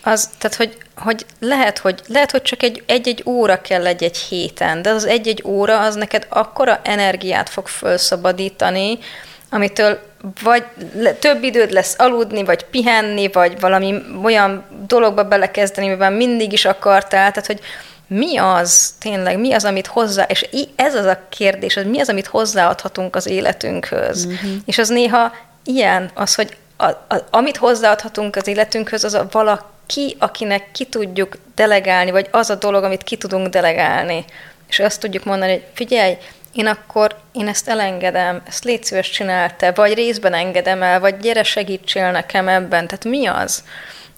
az, 0.03 0.31
tehát 0.39 0.57
hogy, 0.57 0.77
hogy 0.97 1.27
lehet, 1.41 1.79
hogy 1.79 2.01
lehet, 2.07 2.31
hogy 2.31 2.43
csak 2.43 2.63
egy, 2.63 2.83
egy-egy 2.87 3.23
óra 3.27 3.61
kell 3.61 3.87
egy-egy 3.87 4.17
héten, 4.17 4.83
de 4.83 4.91
az 4.91 5.05
egy-egy 5.05 5.43
óra 5.47 5.81
az 5.81 5.95
neked 5.95 6.27
akkora 6.29 6.81
energiát 6.83 7.49
fog 7.49 7.69
felszabadítani, 7.69 8.99
amitől 9.51 9.99
vagy 10.43 10.65
több 11.19 11.43
időd 11.43 11.71
lesz 11.71 11.95
aludni, 11.99 12.45
vagy 12.45 12.65
pihenni, 12.65 13.29
vagy 13.29 13.61
valami 13.61 13.95
olyan 14.23 14.65
dologba 14.87 15.25
belekezdeni, 15.25 15.89
mivel 15.89 16.11
mindig 16.11 16.53
is 16.53 16.65
akartál, 16.65 17.31
tehát 17.31 17.47
hogy 17.47 17.61
mi 18.07 18.37
az 18.37 18.95
tényleg, 18.99 19.39
mi 19.39 19.53
az, 19.53 19.65
amit 19.65 19.87
hozzá, 19.87 20.25
és 20.25 20.49
ez 20.77 20.95
az 20.95 21.05
a 21.05 21.21
kérdés, 21.29 21.75
hogy 21.75 21.91
mi 21.91 22.01
az, 22.01 22.09
amit 22.09 22.27
hozzáadhatunk 22.27 23.17
az 23.17 23.27
életünkhöz. 23.27 24.25
Uh-huh. 24.25 24.51
És 24.65 24.79
az 24.79 24.89
néha 24.89 25.33
ilyen, 25.65 26.11
az, 26.15 26.35
hogy 26.35 26.57
a, 26.77 26.87
a, 26.87 27.27
amit 27.31 27.57
hozzáadhatunk 27.57 28.37
az 28.37 28.47
életünkhöz, 28.47 29.05
az 29.05 29.15
a 29.15 29.29
valaki, 29.31 30.17
akinek 30.19 30.73
ki 30.73 30.85
tudjuk 30.85 31.37
delegálni, 31.55 32.11
vagy 32.11 32.29
az 32.31 32.51
a 32.51 32.55
dolog, 32.55 32.85
amit 32.85 33.03
ki 33.03 33.17
tudunk 33.17 33.47
delegálni. 33.47 34.25
És 34.69 34.79
azt 34.79 35.01
tudjuk 35.01 35.25
mondani, 35.25 35.53
hogy 35.53 35.65
figyelj, 35.73 36.17
én 36.53 36.67
akkor 36.67 37.17
én 37.33 37.49
ezt 37.49 37.69
elengedem, 37.69 38.43
ezt 38.47 38.65
légy 38.65 38.85
szíves 38.85 39.11
csinál 39.11 39.57
te, 39.57 39.73
vagy 39.73 39.95
részben 39.95 40.35
engedem 40.35 40.83
el, 40.83 41.01
vagy 41.01 41.17
gyere 41.17 41.43
segítsél 41.43 42.11
nekem 42.11 42.49
ebben. 42.49 42.87
Tehát 42.87 43.05
mi 43.05 43.27
az, 43.27 43.65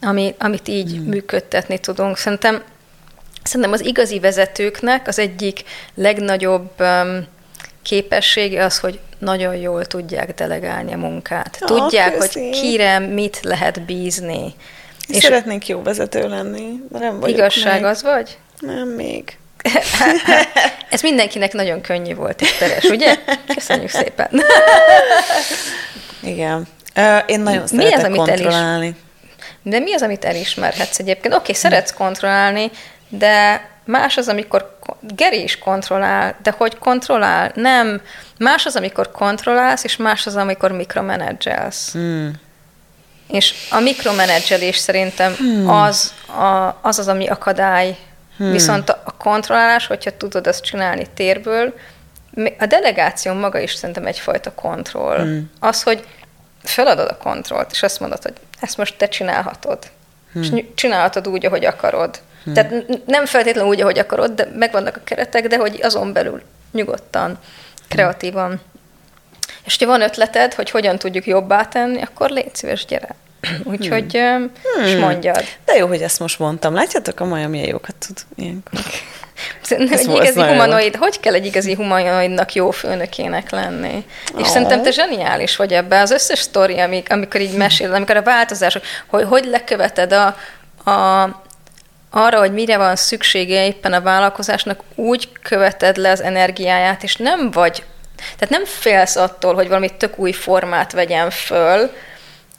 ami, 0.00 0.34
amit 0.38 0.68
így 0.68 0.90
hmm. 0.90 1.04
működtetni 1.04 1.78
tudunk? 1.78 2.16
Szerintem 2.16 2.62
Szerintem 3.46 3.72
az 3.72 3.84
igazi 3.84 4.20
vezetőknek 4.20 5.08
az 5.08 5.18
egyik 5.18 5.62
legnagyobb 5.94 6.82
képessége 7.82 8.64
az, 8.64 8.78
hogy 8.78 9.00
nagyon 9.18 9.56
jól 9.56 9.84
tudják 9.84 10.34
delegálni 10.34 10.92
a 10.92 10.96
munkát. 10.96 11.58
Oh, 11.60 11.66
tudják, 11.66 12.16
köszi. 12.16 12.40
hogy 12.40 12.60
kire 12.60 12.98
mit 12.98 13.38
lehet 13.42 13.82
bízni. 13.82 14.54
És 15.08 15.22
Szeretnénk 15.22 15.68
jó 15.68 15.82
vezető 15.82 16.28
lenni, 16.28 16.80
de 16.88 16.98
nem 16.98 17.20
vagyok 17.20 17.36
Igazság 17.36 17.74
még. 17.74 17.84
az 17.84 18.02
vagy? 18.02 18.38
Nem 18.60 18.88
még. 18.88 19.38
Ez 20.90 21.02
mindenkinek 21.02 21.52
nagyon 21.52 21.80
könnyű 21.80 22.14
volt 22.14 22.40
és 22.40 22.52
teres, 22.52 22.84
ugye? 22.84 23.16
Köszönjük 23.54 23.90
szépen. 23.90 24.30
Igen. 26.22 26.66
Én 27.26 27.40
nagyon 27.40 27.62
mi 27.62 27.66
szeretek 27.68 27.98
az, 27.98 28.04
amit 28.04 28.16
kontrollálni. 28.16 28.86
Elis... 28.86 28.96
De 29.62 29.78
mi 29.78 29.94
az, 29.94 30.02
amit 30.02 30.24
elismerhetsz 30.24 30.98
egyébként? 30.98 31.34
Oké, 31.34 31.42
okay, 31.42 31.54
szeretsz 31.54 31.92
kontrollálni, 31.92 32.70
de 33.08 33.68
más 33.84 34.16
az, 34.16 34.28
amikor 34.28 34.78
Geri 35.00 35.42
is 35.42 35.58
kontrollál, 35.58 36.36
de 36.42 36.54
hogy 36.56 36.78
kontrollál? 36.78 37.52
Nem. 37.54 38.00
Más 38.38 38.66
az, 38.66 38.76
amikor 38.76 39.10
kontrollálsz, 39.10 39.84
és 39.84 39.96
más 39.96 40.26
az, 40.26 40.36
amikor 40.36 40.72
mikromenedzselsz. 40.72 41.92
Hmm. 41.92 42.32
És 43.28 43.54
a 43.70 43.80
mikromenedzselés 43.80 44.76
szerintem 44.76 45.34
hmm. 45.34 45.68
az, 45.68 46.12
a, 46.26 46.78
az 46.82 46.98
az, 46.98 47.08
ami 47.08 47.26
akadály. 47.26 47.96
Hmm. 48.36 48.50
Viszont 48.50 48.90
a 48.90 49.14
kontrollálás, 49.18 49.86
hogyha 49.86 50.16
tudod 50.16 50.46
azt 50.46 50.64
csinálni 50.64 51.06
térből, 51.14 51.74
a 52.58 52.66
delegáció 52.66 53.32
maga 53.32 53.58
is 53.58 53.74
szerintem 53.74 54.06
egyfajta 54.06 54.52
kontroll. 54.54 55.20
Hmm. 55.20 55.50
Az, 55.60 55.82
hogy 55.82 56.04
feladod 56.62 57.08
a 57.08 57.16
kontrollt, 57.16 57.70
és 57.72 57.82
azt 57.82 58.00
mondod, 58.00 58.22
hogy 58.22 58.34
ezt 58.60 58.76
most 58.76 58.96
te 58.96 59.08
csinálhatod. 59.08 59.78
Hmm. 60.32 60.42
És 60.42 60.64
csinálhatod 60.74 61.28
úgy, 61.28 61.46
ahogy 61.46 61.64
akarod. 61.64 62.20
Hmm. 62.46 62.54
Tehát 62.54 62.84
nem 63.06 63.26
feltétlenül 63.26 63.70
úgy, 63.70 63.80
ahogy 63.80 63.98
akarod, 63.98 64.30
de 64.30 64.48
megvannak 64.54 64.96
a 64.96 65.00
keretek, 65.04 65.46
de 65.46 65.56
hogy 65.56 65.80
azon 65.82 66.12
belül 66.12 66.42
nyugodtan, 66.72 67.38
kreatívan. 67.88 68.48
Hmm. 68.48 68.60
És 69.64 69.76
ha 69.78 69.86
van 69.86 70.00
ötleted, 70.00 70.54
hogy 70.54 70.70
hogyan 70.70 70.98
tudjuk 70.98 71.26
jobbá 71.26 71.64
tenni, 71.64 72.02
akkor 72.02 72.30
légy 72.30 72.54
szíves, 72.54 72.84
gyere. 72.84 73.08
Úgyhogy 73.64 74.12
hmm. 74.12 74.50
hmm. 74.84 74.98
mondjad. 74.98 75.44
De 75.64 75.74
jó, 75.74 75.86
hogy 75.86 76.02
ezt 76.02 76.18
most 76.18 76.38
mondtam. 76.38 76.74
Látjátok, 76.74 77.20
a 77.20 77.24
maja 77.24 77.48
milyen 77.48 77.68
jókat 77.68 77.94
tud 78.06 78.16
ilyenkor. 78.34 78.80
Szerintem 79.62 79.98
egy 79.98 80.08
igazi 80.08 80.40
humanoid, 80.40 80.94
jó. 80.94 81.00
hogy 81.00 81.20
kell 81.20 81.34
egy 81.34 81.46
igazi 81.46 81.74
humanoidnak 81.74 82.52
jó 82.52 82.70
főnökének 82.70 83.50
lenni? 83.50 84.04
Oh. 84.34 84.40
És 84.40 84.46
szerintem 84.46 84.82
te 84.82 84.90
zseniális 84.90 85.56
vagy 85.56 85.72
ebben. 85.72 86.00
Az 86.00 86.10
összes 86.10 86.38
sztori, 86.38 86.78
amikor 87.08 87.40
így 87.40 87.56
mesél, 87.56 87.94
amikor 87.94 88.16
a 88.16 88.22
változások, 88.22 88.82
hogy 89.06 89.24
hogy 89.24 89.44
leköveted 89.44 90.12
a, 90.12 90.26
a 90.90 91.28
arra, 92.16 92.38
hogy 92.38 92.52
mire 92.52 92.76
van 92.76 92.96
szüksége 92.96 93.66
éppen 93.66 93.92
a 93.92 94.00
vállalkozásnak, 94.00 94.80
úgy 94.94 95.28
követed 95.42 95.96
le 95.96 96.10
az 96.10 96.22
energiáját, 96.22 97.02
és 97.02 97.16
nem 97.16 97.50
vagy, 97.50 97.84
tehát 98.16 98.48
nem 98.50 98.64
félsz 98.64 99.16
attól, 99.16 99.54
hogy 99.54 99.68
valami 99.68 99.96
tök 99.96 100.18
új 100.18 100.32
formát 100.32 100.92
vegyen 100.92 101.30
föl, 101.30 101.90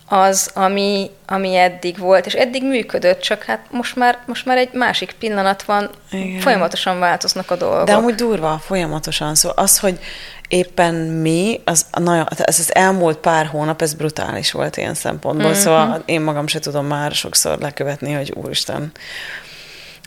az, 0.09 0.51
ami, 0.53 1.09
ami 1.25 1.55
eddig 1.55 1.97
volt, 1.97 2.25
és 2.25 2.33
eddig 2.33 2.63
működött, 2.63 3.19
csak 3.21 3.43
hát 3.43 3.59
most 3.71 3.95
már, 3.95 4.17
most 4.25 4.45
már 4.45 4.57
egy 4.57 4.73
másik 4.73 5.15
pillanat 5.19 5.63
van, 5.63 5.89
Igen. 6.11 6.39
folyamatosan 6.39 6.99
változnak 6.99 7.51
a 7.51 7.55
dolgok. 7.55 7.85
De 7.85 7.93
amúgy 7.93 8.15
durva, 8.15 8.61
folyamatosan. 8.65 9.35
Szóval 9.35 9.63
az, 9.63 9.79
hogy 9.79 9.99
éppen 10.47 10.95
mi, 10.95 11.61
az, 11.65 11.85
nagyon, 11.91 12.27
ez 12.35 12.59
az 12.59 12.75
elmúlt 12.75 13.17
pár 13.17 13.45
hónap, 13.45 13.81
ez 13.81 13.93
brutális 13.93 14.51
volt 14.51 14.77
ilyen 14.77 14.93
szempontból, 14.93 15.49
mm-hmm. 15.49 15.59
szóval 15.59 16.03
én 16.05 16.21
magam 16.21 16.47
se 16.47 16.59
tudom 16.59 16.85
már 16.85 17.11
sokszor 17.11 17.57
lekövetni, 17.59 18.13
hogy 18.13 18.33
úristen, 18.35 18.91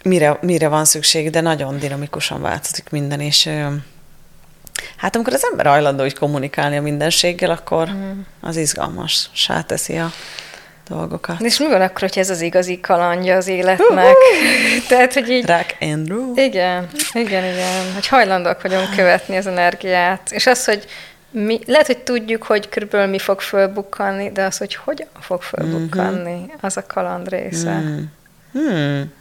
mire, 0.04 0.38
mire 0.40 0.68
van 0.68 0.84
szükség, 0.84 1.30
de 1.30 1.40
nagyon 1.40 1.78
dinamikusan 1.78 2.40
változik 2.40 2.90
minden, 2.90 3.20
és 3.20 3.48
Hát 4.96 5.14
amikor 5.16 5.32
az 5.32 5.46
ember 5.50 5.66
hajlandó 5.66 6.04
így 6.04 6.18
kommunikálni 6.18 6.76
a 6.76 6.82
mindenséggel, 6.82 7.50
akkor 7.50 7.88
mm. 7.90 8.20
az 8.40 8.56
izgalmas, 8.56 9.30
sáteszi 9.32 9.96
a 9.96 10.12
dolgokat. 10.88 11.40
És 11.40 11.58
mi 11.58 11.66
van 11.68 11.80
akkor, 11.80 12.00
hogy 12.00 12.18
ez 12.18 12.30
az 12.30 12.40
igazi 12.40 12.80
kalandja 12.80 13.36
az 13.36 13.48
életnek? 13.48 13.88
Uh-huh. 13.88 14.86
Tehát, 14.88 15.14
hogy 15.14 15.28
így... 15.28 15.46
Rock 15.46 15.76
and 15.80 16.08
roll. 16.08 16.32
Igen, 16.34 16.88
igen, 17.12 17.44
igen. 17.52 17.92
Hogy 17.94 18.06
hajlandóak 18.06 18.62
vagyunk 18.62 18.94
követni 18.96 19.36
az 19.36 19.46
energiát. 19.46 20.32
És 20.32 20.46
az, 20.46 20.64
hogy 20.64 20.84
mi, 21.30 21.60
lehet, 21.66 21.86
hogy 21.86 21.98
tudjuk, 21.98 22.42
hogy 22.42 22.68
körülbelül 22.68 23.06
mi 23.06 23.18
fog 23.18 23.40
fölbukkanni, 23.40 24.30
de 24.30 24.44
az, 24.44 24.58
hogy 24.58 24.74
hogyan 24.74 25.08
fog 25.20 25.42
fölbukkanni, 25.42 26.34
mm-hmm. 26.34 26.54
az 26.60 26.76
a 26.76 26.86
kaland 26.86 27.28
része. 27.28 27.78
Mm. 27.78 28.02
Hmm. 28.52 29.12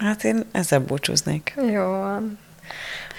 Hát 0.00 0.24
én 0.24 0.44
ezzel 0.52 0.78
búcsúznék. 0.78 1.54
Jó 1.72 1.82
van. 1.82 2.38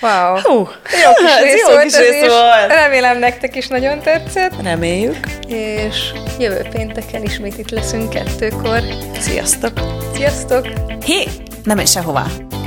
Wow. 0.02 0.40
Hú, 0.42 0.58
jó 1.04 1.14
kis 1.14 1.40
rész 1.44 1.62
jó 1.62 1.68
volt 1.74 1.84
kis 1.84 1.98
rész 1.98 2.28
volt. 2.28 2.68
Remélem 2.68 3.20
nektek 3.20 3.56
is 3.56 3.68
nagyon 3.68 4.02
tetszett. 4.02 4.62
Reméljük. 4.62 5.28
És 5.48 6.12
jövő 6.40 6.68
pénteken 6.72 7.24
ismét 7.24 7.58
itt 7.58 7.70
leszünk 7.70 8.10
kettőkor. 8.10 8.80
Sziasztok! 9.20 9.80
Sziasztok! 10.14 10.68
Hé! 11.06 11.24
Nem 11.64 11.76
menj 11.76 11.88
sehová! 11.88 12.26